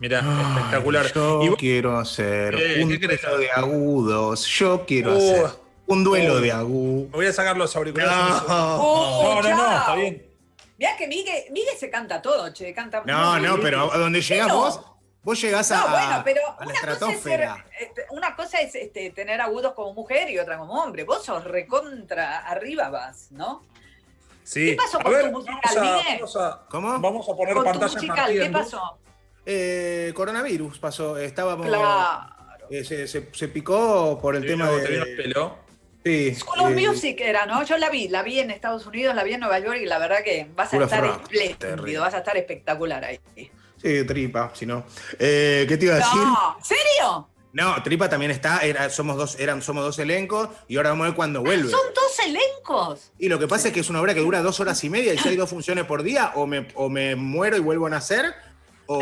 Mira, 0.00 0.18
espectacular. 0.56 1.12
Yo 1.14 1.42
Y 1.44 1.48
vos- 1.50 1.58
quiero 1.58 1.98
hacer 1.98 2.54
Eh, 2.54 2.82
un 2.82 2.88
¿qué 2.90 2.98
querés 2.98 3.20
duelo 3.22 3.38
de 3.38 3.50
agudos. 3.52 4.46
Yo 4.46 4.84
quiero 4.86 5.12
Uh, 5.14 5.16
hacer 5.16 5.46
un 5.86 6.02
duelo 6.02 6.34
uh. 6.34 6.40
de 6.40 6.50
agudos. 6.52 7.10
me 7.10 7.16
voy 7.16 7.26
a 7.26 7.32
sacar 7.32 7.56
los 7.56 7.76
auriculares. 7.76 8.12
No. 8.48 8.76
No, 8.78 9.42
no, 9.42 9.48
no, 9.56 9.78
está 9.78 9.94
bien. 9.94 10.26
Mirá 10.78 10.96
que 10.96 11.06
Miguel, 11.06 11.44
Miguel 11.52 11.76
se 11.78 11.88
canta 11.90 12.20
todo, 12.20 12.52
che, 12.52 12.72
canta 12.74 13.02
No, 13.06 13.38
no, 13.38 13.60
pero 13.60 13.92
a 13.92 13.98
donde 13.98 14.20
llegás 14.20 14.48
No. 14.48 14.56
vos, 14.56 14.80
vos 15.22 15.40
llegás 15.40 15.70
a, 15.72 15.76
No, 15.80 15.88
bueno, 15.90 16.22
pero 16.24 16.40
a 16.58 16.64
la 16.64 16.66
una 16.66 16.74
cosa, 16.74 16.74
es 16.74 16.78
ser, 16.80 16.90
estratosfera. 16.90 17.66
este, 17.80 18.06
una 18.10 18.36
cosa 18.36 18.60
es 18.60 18.74
este, 18.74 19.10
tener 19.10 19.40
agudos 19.40 19.72
como 19.74 19.92
mujer 19.94 20.30
y 20.30 20.38
otra 20.38 20.58
como 20.58 20.74
hombre. 20.82 21.04
Vos 21.04 21.24
sos 21.24 21.44
recontra 21.44 22.38
arriba 22.40 22.88
vas, 22.90 23.30
¿no? 23.32 23.62
Sí. 24.44 24.70
¿Qué 24.70 24.76
pasó 24.76 24.98
A 25.00 25.02
con 25.04 25.12
ver, 25.12 25.26
tu 25.26 25.32
musical, 25.32 25.60
vamos 25.62 25.76
a, 25.76 25.82
Miguel? 25.82 26.16
vamos 26.20 26.36
a- 26.36 26.66
¿Cómo? 26.68 26.98
Vamos 26.98 27.28
a 27.28 27.34
poner 27.36 27.54
Con 27.54 27.64
tu 27.64 27.70
pantallas 27.70 27.94
musical, 27.94 28.32
¿qué 28.32 28.50
pasó? 28.50 28.98
Eh, 29.46 30.12
coronavirus 30.14 30.78
pasó. 30.78 31.18
Estábamos. 31.18 31.66
Claro. 31.66 32.66
eh, 32.70 32.84
se, 32.84 33.06
se- 33.06 33.28
se 33.32 33.48
picó 33.48 34.18
por 34.20 34.34
el 34.36 34.42
Te 34.42 34.48
tema 34.48 34.68
de. 34.70 34.82
te 34.82 34.88
vino 34.92 35.04
el 35.04 35.16
pelo. 35.16 35.58
Sí, 36.04 36.34
School 36.34 36.60
of 36.60 36.70
eh, 36.76 36.86
Music 36.88 37.20
era, 37.20 37.46
¿no? 37.46 37.62
Yo 37.62 37.78
la 37.78 37.88
vi, 37.88 38.08
la 38.08 38.24
vi 38.24 38.40
en 38.40 38.50
Estados 38.50 38.84
Unidos, 38.86 39.14
la 39.14 39.22
vi 39.22 39.34
en 39.34 39.40
Nueva 39.40 39.60
York 39.60 39.78
y 39.80 39.86
la 39.86 39.98
verdad 40.00 40.24
que 40.24 40.48
vas 40.56 40.72
a 40.74 40.78
estar 40.82 41.04
espléndido, 41.04 42.02
vas 42.02 42.14
a 42.14 42.18
estar 42.18 42.36
espectacular 42.36 43.04
ahí. 43.04 43.20
Sí, 43.82 44.04
tripa, 44.04 44.50
si 44.54 44.64
no. 44.64 44.84
Eh, 45.18 45.66
¿Qué 45.68 45.76
te 45.76 45.86
iba 45.86 45.94
a 45.94 45.98
decir? 45.98 46.12
No, 46.22 46.56
¿serio? 46.62 47.28
No, 47.54 47.82
Tripa 47.82 48.08
también 48.08 48.30
está, 48.30 48.60
era- 48.60 48.88
somos 48.88 49.16
dos, 49.18 49.38
eran, 49.38 49.60
somos 49.60 49.84
dos 49.84 49.98
elencos 49.98 50.48
y 50.68 50.76
ahora 50.78 50.90
vamos 50.90 51.04
a 51.04 51.08
ver 51.08 51.16
cuándo 51.16 51.42
vuelve. 51.42 51.70
Son 51.70 51.80
dos 51.94 52.18
elencos. 52.26 53.12
Y 53.18 53.28
lo 53.28 53.38
que 53.38 53.46
pasa 53.46 53.68
es 53.68 53.74
que 53.74 53.80
es 53.80 53.90
una 53.90 54.00
obra 54.00 54.14
que 54.14 54.20
dura 54.20 54.40
dos 54.40 54.58
horas 54.60 54.82
y 54.84 54.88
media 54.88 55.12
y 55.12 55.18
si 55.18 55.28
hay 55.28 55.36
dos 55.36 55.50
funciones 55.50 55.84
por 55.84 56.02
día, 56.02 56.32
o 56.36 56.46
me, 56.46 56.68
o 56.76 56.88
me 56.88 57.14
muero 57.14 57.58
y 57.58 57.60
vuelvo 57.60 57.88
a 57.88 57.90
nacer, 57.90 58.32
o, 58.86 58.98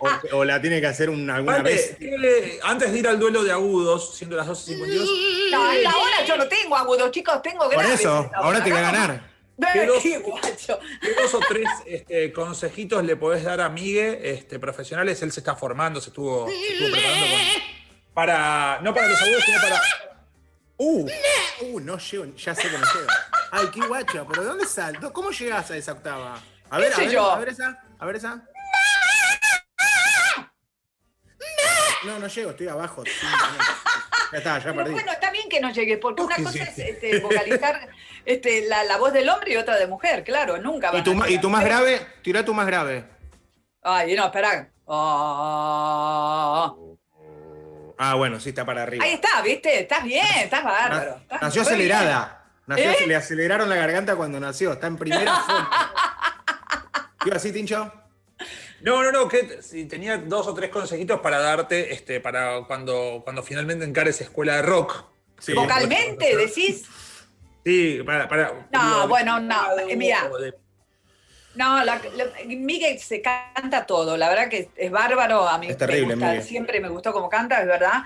o, 0.00 0.08
o 0.38 0.44
la 0.44 0.60
tiene 0.60 0.80
que 0.80 0.86
hacer 0.86 1.10
un- 1.10 1.28
alguna 1.30 1.56
Vale, 1.58 1.70
vez. 1.70 1.96
¿qué- 1.98 2.60
antes 2.62 2.92
de 2.92 2.98
ir 3.00 3.08
al 3.08 3.18
duelo 3.18 3.42
de 3.42 3.50
agudos, 3.50 4.14
siendo 4.16 4.36
las 4.36 4.46
12.52, 4.46 5.50
No, 5.50 5.64
a 5.64 5.74
esta 5.76 5.96
hora 5.96 6.24
yo 6.24 6.36
no 6.36 6.46
tengo 6.46 6.76
agudos, 6.76 7.10
chicos, 7.10 7.42
tengo 7.42 7.68
Por 7.68 7.84
eso, 7.84 8.30
ahora 8.34 8.40
hora, 8.48 8.64
te 8.64 8.70
voy 8.70 8.78
a 8.78 8.82
¿no? 8.82 8.92
ganar. 8.92 9.31
¿Qué 9.72 9.86
dos- 9.86 10.02
qué 10.02 10.18
guacho. 10.18 10.78
¿qué 11.00 11.14
dos 11.14 11.34
o 11.34 11.40
tres 11.48 11.68
este, 11.86 12.32
consejitos 12.32 13.04
le 13.04 13.16
podés 13.16 13.44
dar 13.44 13.60
a 13.60 13.68
Migue 13.68 14.30
este, 14.32 14.58
profesionales? 14.58 15.22
Él 15.22 15.30
se 15.32 15.40
está 15.40 15.54
formando, 15.54 16.00
se 16.00 16.08
estuvo, 16.10 16.48
se 16.48 16.72
estuvo 16.72 16.90
preparando 16.90 17.26
con- 17.26 17.72
para, 18.14 18.80
no 18.82 18.92
para 18.94 19.08
los 19.08 19.20
agudos, 19.22 19.42
sino 19.44 19.60
para... 19.60 19.82
Uh, 20.78 21.06
uh, 21.60 21.80
no 21.80 21.98
llego, 21.98 22.24
ya 22.34 22.54
sé 22.54 22.62
que 22.62 22.76
no 22.78 22.84
llego. 22.92 23.06
Ay, 23.52 23.66
qué 23.72 23.86
guacha, 23.86 24.26
pero 24.26 24.42
¿de 24.42 24.48
dónde 24.48 24.66
salto? 24.66 25.12
¿Cómo 25.12 25.30
llegás 25.30 25.70
a 25.70 25.76
esa 25.76 25.92
octava? 25.92 26.42
A 26.70 26.78
ver, 26.78 26.88
¿Qué 26.92 26.94
a 26.94 27.04
ver, 27.04 27.10
yo? 27.12 27.30
a 27.30 27.38
ver 27.38 27.48
esa, 27.50 27.84
a 27.98 28.06
ver 28.06 28.16
esa. 28.16 28.42
No, 32.04 32.18
no 32.18 32.26
llego, 32.26 32.50
estoy 32.50 32.68
abajo. 32.68 33.04
Sí. 33.04 33.10
Ya 34.32 34.38
está, 34.38 34.58
ya 34.58 34.64
Pero 34.64 34.76
perdí. 34.76 34.92
bueno, 34.92 35.12
está 35.12 35.30
bien 35.30 35.48
que 35.48 35.60
no 35.60 35.70
llegues, 35.72 35.98
porque 36.00 36.22
una 36.22 36.36
¿Qué 36.36 36.42
cosa 36.42 36.62
es 36.64 36.78
este, 36.78 37.20
vocalizar 37.20 37.88
este, 38.24 38.66
la, 38.68 38.84
la 38.84 38.96
voz 38.98 39.12
del 39.12 39.28
hombre 39.28 39.52
y 39.52 39.56
otra 39.56 39.76
de 39.76 39.86
mujer, 39.86 40.24
claro, 40.24 40.58
nunca 40.58 40.90
¿Y 40.90 40.92
van 40.94 41.04
tu, 41.04 41.24
y 41.26 41.38
tu 41.38 41.50
más 41.50 41.64
grave? 41.64 42.06
Tira 42.22 42.44
tu 42.44 42.54
más 42.54 42.66
grave. 42.66 43.04
Ay, 43.82 44.14
no, 44.14 44.26
espera. 44.26 44.70
Ah. 44.86 46.74
Ah, 47.98 48.14
bueno, 48.14 48.40
sí, 48.40 48.48
está 48.50 48.64
para 48.64 48.82
arriba. 48.82 49.04
Ahí 49.04 49.14
está, 49.14 49.40
¿viste? 49.42 49.80
Estás 49.80 50.02
bien, 50.04 50.26
estás 50.38 50.64
bárbaro. 50.64 51.16
Estás 51.22 51.42
nació 51.42 51.62
acelerada. 51.62 52.44
Nació, 52.66 52.90
¿Eh? 52.90 53.06
Le 53.06 53.16
aceleraron 53.16 53.68
la 53.68 53.76
garganta 53.76 54.16
cuando 54.16 54.40
nació. 54.40 54.72
Está 54.72 54.86
en 54.86 54.96
primera 54.96 55.34
fuente. 55.46 55.70
¿Iba 57.26 57.36
así, 57.36 57.52
Tincho? 57.52 57.92
No, 58.80 59.02
no, 59.04 59.12
no, 59.12 59.28
que 59.28 59.62
si 59.62 59.84
tenía 59.84 60.18
dos 60.18 60.48
o 60.48 60.54
tres 60.54 60.70
consejitos 60.70 61.20
para 61.20 61.38
darte 61.38 61.92
este, 61.92 62.20
para 62.20 62.64
cuando, 62.66 63.20
cuando 63.22 63.42
finalmente 63.42 63.84
encares 63.84 64.20
escuela 64.20 64.56
de 64.56 64.62
rock. 64.62 65.04
Sí. 65.38 65.52
Vocalmente, 65.52 66.36
decís. 66.36 66.84
Sí, 67.64 68.00
para. 68.04 68.28
para 68.28 68.66
No, 68.72 68.94
digo, 68.96 69.08
bueno, 69.08 69.40
no, 69.40 69.76
de- 69.76 69.92
eh, 69.92 69.96
mira. 69.96 70.28
de- 70.40 70.54
No, 71.54 71.84
la, 71.84 72.00
la- 72.16 72.26
Miguel 72.46 72.98
se 72.98 73.20
canta 73.20 73.84
todo, 73.86 74.16
la 74.16 74.28
verdad 74.30 74.48
que 74.48 74.70
es 74.74 74.90
bárbaro, 74.90 75.46
a 75.46 75.58
mí 75.58 75.66
Es 75.68 75.76
terrible, 75.76 76.06
me 76.08 76.14
gusta, 76.14 76.28
Miguel. 76.28 76.42
siempre 76.42 76.80
me 76.80 76.88
gustó 76.88 77.12
como 77.12 77.28
canta, 77.28 77.60
es 77.60 77.66
verdad. 77.66 78.04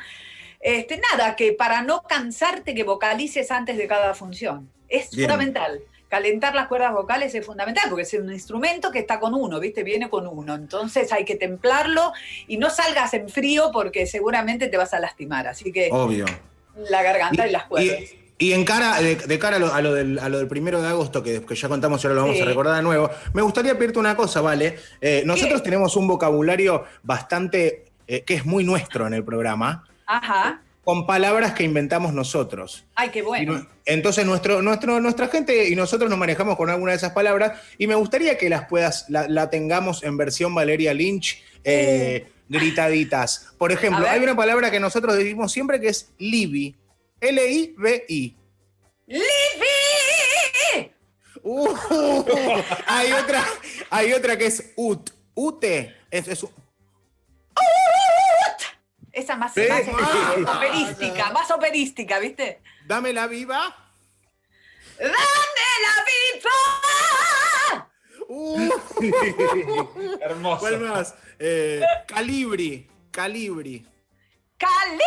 Este, 0.60 1.00
nada, 1.12 1.36
que 1.36 1.52
para 1.52 1.82
no 1.82 2.02
cansarte 2.02 2.74
que 2.74 2.82
vocalices 2.82 3.50
antes 3.52 3.76
de 3.76 3.86
cada 3.86 4.14
función. 4.14 4.68
Es 4.88 5.10
Bien. 5.10 5.28
fundamental. 5.30 5.80
Calentar 6.08 6.54
las 6.54 6.66
cuerdas 6.68 6.92
vocales 6.92 7.34
es 7.34 7.44
fundamental, 7.44 7.84
porque 7.88 8.02
es 8.02 8.14
un 8.14 8.32
instrumento 8.32 8.90
que 8.90 9.00
está 9.00 9.18
con 9.20 9.34
uno, 9.34 9.58
¿viste? 9.60 9.82
Viene 9.84 10.08
con 10.08 10.26
uno. 10.26 10.54
Entonces 10.54 11.12
hay 11.12 11.24
que 11.24 11.34
templarlo 11.36 12.12
y 12.48 12.56
no 12.58 12.70
salgas 12.70 13.12
en 13.14 13.28
frío 13.28 13.70
porque 13.72 14.06
seguramente 14.06 14.68
te 14.68 14.76
vas 14.76 14.94
a 14.94 15.00
lastimar. 15.00 15.46
Así 15.48 15.72
que 15.72 15.88
Obvio. 15.92 16.24
la 16.88 17.02
garganta 17.02 17.46
y, 17.46 17.50
las 17.52 17.64
cuerdas. 17.64 18.00
Y, 18.00 18.25
y 18.38 18.52
en 18.52 18.64
cara, 18.64 19.00
de, 19.00 19.16
de 19.16 19.38
cara 19.38 19.56
a 19.56 19.58
lo, 19.58 19.72
a 19.72 19.80
lo 19.80 19.94
del, 19.94 20.18
a 20.18 20.28
lo 20.28 20.38
del 20.38 20.46
primero 20.48 20.82
de 20.82 20.88
agosto, 20.88 21.22
que, 21.22 21.40
que 21.42 21.54
ya 21.54 21.68
contamos 21.68 22.02
y 22.02 22.06
ahora 22.06 22.14
lo 22.16 22.20
vamos 22.22 22.36
Sí. 22.36 22.42
a 22.42 22.46
recordar 22.46 22.76
de 22.76 22.82
nuevo, 22.82 23.10
me 23.32 23.42
gustaría 23.42 23.78
pedirte 23.78 23.98
una 23.98 24.14
cosa, 24.16 24.40
¿vale? 24.42 24.76
Eh, 25.00 25.22
nosotros 25.24 25.62
tenemos 25.62 25.96
un 25.96 26.06
vocabulario 26.06 26.84
bastante, 27.02 27.86
eh, 28.06 28.22
que 28.24 28.34
es 28.34 28.44
muy 28.44 28.62
nuestro 28.64 29.06
en 29.06 29.14
el 29.14 29.24
programa, 29.24 29.84
Ajá. 30.06 30.60
con 30.84 31.06
palabras 31.06 31.52
que 31.54 31.64
inventamos 31.64 32.12
nosotros. 32.12 32.84
Ay, 32.94 33.08
qué 33.08 33.22
bueno. 33.22 33.54
no- 33.54 33.66
entonces 33.86 34.26
nuestro, 34.26 34.60
nuestro, 34.62 35.00
nuestra 35.00 35.28
gente 35.28 35.68
y 35.68 35.74
nosotros 35.76 36.10
nos 36.10 36.18
manejamos 36.18 36.56
con 36.56 36.68
alguna 36.70 36.90
de 36.92 36.96
esas 36.98 37.12
palabras 37.12 37.60
y 37.78 37.86
me 37.86 37.94
gustaría 37.94 38.36
que 38.36 38.48
las 38.50 38.66
puedas, 38.68 39.06
la, 39.08 39.28
la 39.28 39.48
tengamos 39.48 40.02
en 40.02 40.16
versión 40.16 40.54
Valeria 40.54 40.92
Lynch, 40.92 41.42
eh, 41.64 42.26
gritaditas. 42.48 43.48
Por 43.58 43.72
ejemplo, 43.72 44.06
hay 44.08 44.20
una 44.22 44.36
palabra 44.36 44.70
que 44.70 44.78
nosotros 44.80 45.16
decimos 45.16 45.52
siempre 45.52 45.80
que 45.80 45.88
es 45.88 46.10
Libby. 46.18 46.74
L-I-B-I. 47.20 48.36
¡Livi! 49.06 49.24
Uh, 51.42 51.76
hay 52.86 53.12
otra, 53.12 53.44
hay 53.90 54.12
otra 54.12 54.36
que 54.36 54.46
es 54.46 54.72
ut. 54.76 55.10
Ute. 55.34 55.96
Es, 56.10 56.26
es 56.28 56.44
Esa 59.12 59.36
más, 59.36 59.54
Sí. 59.54 59.62
más 59.70 60.56
operística, 60.56 61.30
más 61.30 61.50
operística, 61.50 62.18
¿viste? 62.18 62.60
dame 62.86 63.12
la 63.12 63.26
viva. 63.26 63.74
¡Dame 64.98 65.12
la 65.82 66.04
vida! 66.10 67.90
Uh, 68.28 68.70
Hermoso. 70.20 70.58
¿Cuál 70.60 70.80
más? 70.80 71.14
Eh, 71.38 71.80
calibri. 72.06 72.88
Calibri. 73.10 73.86
¡Califri! 74.58 75.00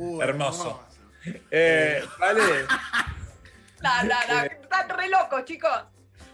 Uh, 0.00 0.22
Hermoso. 0.22 0.82
Eh, 1.50 2.02
vale, 2.18 2.42
La, 3.80 4.02
la, 4.02 4.18
la, 4.26 4.46
están 4.46 4.88
re 4.88 5.08
locos, 5.10 5.44
chicos. 5.44 5.70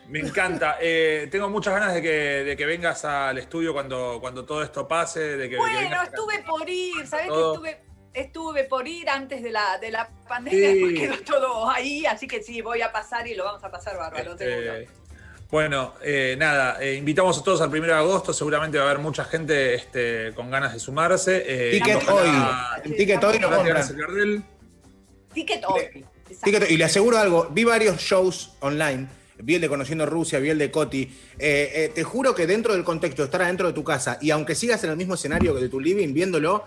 me 0.09 0.21
encanta. 0.21 0.77
Eh, 0.81 1.27
tengo 1.33 1.49
muchas 1.49 1.75
ganas 1.75 1.95
de 1.95 2.01
que, 2.03 2.09
de 2.45 2.57
que 2.57 2.65
vengas 2.67 3.05
al 3.05 3.39
estudio 3.39 3.73
cuando, 3.73 4.19
cuando 4.21 4.45
todo 4.45 4.63
esto 4.63 4.87
pase. 4.87 5.21
De 5.21 5.37
que, 5.37 5.43
de 5.43 5.49
que 5.51 5.57
Bueno, 5.57 6.03
estuve 6.03 6.43
por 6.45 6.69
ir, 6.69 7.07
¿sabés 7.09 7.25
que 7.27 7.31
Todo. 7.31 7.55
estuve, 7.55 7.81
estuve 8.15 8.65
por 8.65 8.87
ir 8.87 9.09
antes 9.11 9.43
de 9.43 9.51
la, 9.51 9.79
de 9.79 9.91
la 9.91 10.09
pandemia? 10.29 10.71
Sí. 10.73 10.75
Después 10.75 11.23
quedó 11.25 11.39
todo 11.39 11.71
ahí, 11.71 12.07
así 12.07 12.27
que 12.29 12.43
sí, 12.43 12.61
voy 12.63 12.83
a 12.83 12.93
pasar 12.93 13.27
y 13.27 13.35
lo 13.35 13.45
vamos 13.45 13.65
a 13.65 13.71
pasar 13.71 13.97
bárbaro, 13.97 14.33
Este, 14.33 14.45
seguro. 14.85 14.93
Bueno, 15.51 15.95
eh, 16.03 16.35
nada, 16.39 16.83
eh, 16.83 16.95
invitamos 16.95 17.39
a 17.39 17.43
todos 17.45 17.61
al 17.61 17.69
1 17.69 17.87
de 17.87 17.93
agosto. 17.93 18.33
Seguramente 18.33 18.79
va 18.79 18.85
a 18.85 18.91
haber 18.91 19.01
mucha 19.03 19.25
gente 19.25 19.75
este, 19.75 20.33
con 20.35 20.51
ganas 20.51 20.73
de 20.73 20.81
sumarse. 20.81 21.45
Eh, 21.47 21.71
Ticket 21.73 21.97
ojalá- 21.97 22.77
hoy. 22.85 22.93
Ticket 22.97 23.23
hoy 23.25 23.39
te 23.39 23.45
compran. 23.45 24.45
Ticket 25.33 25.65
hoy. 25.67 26.05
Ticket- 26.43 26.71
y 26.71 26.77
le 26.77 26.85
aseguro 26.85 27.19
algo, 27.19 27.49
vi 27.53 27.63
varios 27.65 27.99
shows 27.99 28.53
online, 28.61 29.07
vi 29.39 29.55
el 29.55 29.61
de 29.61 29.69
Conociendo 29.69 30.05
Rusia, 30.07 30.39
vi 30.41 30.51
el 30.51 30.59
de 30.59 30.71
Coti. 30.71 31.03
Eh, 31.39 31.73
eh, 31.75 31.93
te 31.95 32.03
juro 32.03 32.35
que 32.35 32.47
dentro 32.47 32.73
del 32.75 32.83
contexto 32.85 33.23
de 33.23 33.27
estar 33.27 33.43
adentro 33.43 33.69
de 33.69 33.73
tu 33.73 33.85
casa 33.85 34.19
y 34.21 34.31
aunque 34.31 34.55
sigas 34.57 34.83
en 34.85 34.91
el 34.91 34.97
mismo 34.97 35.15
escenario 35.15 35.55
que 35.55 35.61
de 35.61 35.69
tu 35.69 35.79
living 35.79 36.13
viéndolo, 36.13 36.65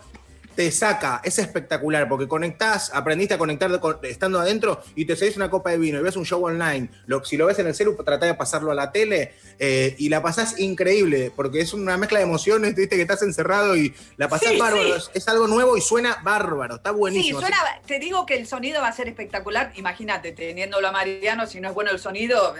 te 0.59 0.71
saca, 0.73 1.21
es 1.23 1.39
espectacular, 1.39 2.09
porque 2.09 2.27
conectás, 2.27 2.91
aprendiste 2.93 3.33
a 3.33 3.37
conectar 3.37 3.79
con- 3.79 3.97
estando 4.03 4.41
adentro 4.41 4.81
y 4.93 5.05
te 5.05 5.15
seguís 5.15 5.37
una 5.37 5.49
copa 5.49 5.69
de 5.69 5.77
vino 5.77 5.97
y 5.97 6.01
ves 6.03 6.17
un 6.17 6.25
show 6.25 6.43
online. 6.43 6.89
Lo, 7.05 7.23
si 7.23 7.37
lo 7.37 7.45
ves 7.45 7.59
en 7.59 7.67
el 7.67 7.73
celu, 7.73 7.95
tratá 8.03 8.25
de 8.25 8.33
pasarlo 8.33 8.69
a 8.69 8.75
la 8.75 8.91
tele 8.91 9.35
eh, 9.57 9.95
y 9.97 10.09
la 10.09 10.21
pasás 10.21 10.59
increíble, 10.59 11.31
porque 11.33 11.61
es 11.61 11.73
una 11.73 11.95
mezcla 11.95 12.19
de 12.19 12.25
emociones, 12.25 12.75
viste 12.75 12.97
que 12.97 13.03
estás 13.03 13.21
encerrado 13.23 13.77
y 13.77 13.93
la 14.17 14.27
pasás 14.27 14.49
Sí, 14.51 14.57
bárbaro. 14.59 14.83
sí. 14.99 15.11
Es, 15.13 15.23
es 15.23 15.27
algo 15.29 15.47
nuevo 15.47 15.77
y 15.77 15.81
suena 15.81 16.17
bárbaro, 16.23 16.75
está 16.75 16.89
Sí, 16.89 16.95
buenísimo. 16.97 17.39
suena, 17.39 17.55
te 17.87 17.97
digo 17.97 18.25
que 18.25 18.35
el 18.35 18.45
sonido 18.45 18.81
va 18.81 18.89
a 18.89 18.91
ser 18.91 19.07
espectacular. 19.07 19.71
Imagínate, 19.77 20.33
teniéndolo 20.33 20.89
a 20.89 20.91
Mariano, 20.91 21.47
si 21.47 21.61
no 21.61 21.69
es 21.69 21.73
bueno 21.73 21.91
el 21.91 21.99
sonido, 21.99 22.53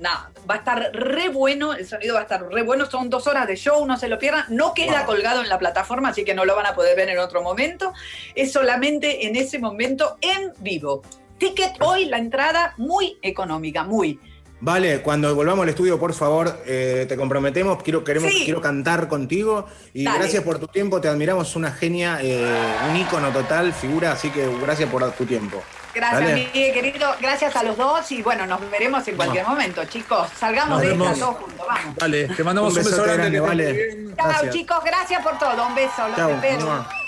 nada, 0.00 0.30
va 0.48 0.54
a 0.54 0.58
estar 0.58 0.90
re 0.94 1.28
bueno, 1.28 1.74
el 1.74 1.86
sonido 1.86 2.14
va 2.14 2.20
a 2.20 2.22
estar 2.22 2.42
re 2.50 2.62
bueno. 2.62 2.86
Son 2.90 3.10
dos 3.10 3.26
horas 3.26 3.46
de 3.46 3.56
show, 3.56 3.84
no 3.86 3.98
se 3.98 4.08
lo 4.08 4.18
pierdan. 4.18 4.46
No 4.48 4.72
queda 4.72 5.00
Wow. 5.00 5.06
colgado 5.06 5.42
en 5.42 5.50
la 5.50 5.58
plataforma, 5.58 6.08
así 6.08 6.24
que 6.24 6.32
no 6.34 6.46
lo 6.46 6.56
van 6.56 6.64
a 6.64 6.74
poder 6.74 6.96
ver 6.96 7.10
en 7.10 7.18
otro 7.26 7.42
momento. 7.42 7.92
Es 8.34 8.52
solamente 8.52 9.26
en 9.26 9.36
ese 9.36 9.58
momento 9.58 10.16
en 10.20 10.52
vivo. 10.58 11.02
Ticket 11.38 11.72
hoy, 11.80 12.06
la 12.06 12.18
entrada 12.18 12.72
muy 12.78 13.18
económica, 13.20 13.84
muy. 13.84 14.18
Vale, 14.58 15.02
cuando 15.02 15.34
volvamos 15.34 15.64
al 15.64 15.68
estudio, 15.68 15.98
por 15.98 16.14
favor, 16.14 16.62
eh, 16.64 17.04
te 17.06 17.14
comprometemos. 17.14 17.82
Quiero, 17.82 18.02
queremos, 18.02 18.32
Sí. 18.32 18.44
quiero 18.46 18.62
cantar 18.62 19.06
contigo. 19.06 19.66
Y 19.92 20.04
Dale. 20.04 20.20
gracias 20.20 20.42
por 20.42 20.58
tu 20.58 20.66
tiempo, 20.66 20.98
te 20.98 21.08
admiramos, 21.08 21.54
una 21.56 21.72
genia, 21.72 22.20
eh, 22.22 22.42
un 22.88 22.96
ícono 22.96 23.30
total, 23.32 23.74
figura, 23.74 24.12
así 24.12 24.30
que 24.30 24.48
gracias 24.62 24.88
por 24.88 25.10
tu 25.12 25.26
tiempo. 25.26 25.62
Gracias, 25.94 26.20
Dale. 26.22 26.50
Querido. 26.52 27.14
Gracias 27.20 27.54
a 27.54 27.62
los 27.62 27.76
dos 27.76 28.10
y 28.12 28.22
bueno, 28.22 28.46
nos 28.46 28.58
veremos 28.70 29.06
en 29.08 29.16
cualquier 29.16 29.46
momento, 29.46 29.84
chicos. 29.84 30.28
Salgamos 30.38 30.78
Nos 30.78 30.80
de 30.82 30.92
esta 30.92 31.20
todos 31.20 31.36
juntos, 31.36 31.66
vamos. 31.66 31.96
Dale, 31.96 32.28
te 32.28 32.44
mandamos 32.44 32.72
Un 32.72 32.78
un, 32.78 32.84
beso 32.84 33.02
grande. 33.02 33.40
vale. 33.40 34.06
Chao, 34.16 34.50
chicos, 34.50 34.78
gracias 34.84 35.22
por 35.22 35.38
todo. 35.38 35.66
Un 35.66 35.74
beso, 35.74 36.08
los 36.08 36.16
Chao. 36.16 37.05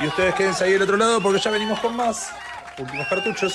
Y 0.00 0.06
ustedes 0.06 0.34
quédense 0.34 0.64
ahí 0.64 0.72
del 0.72 0.82
otro 0.82 0.96
lado 0.96 1.20
porque 1.20 1.38
ya 1.40 1.50
venimos 1.50 1.78
con 1.80 1.96
más 1.96 2.32
últimos 2.78 3.06
cartuchos. 3.08 3.52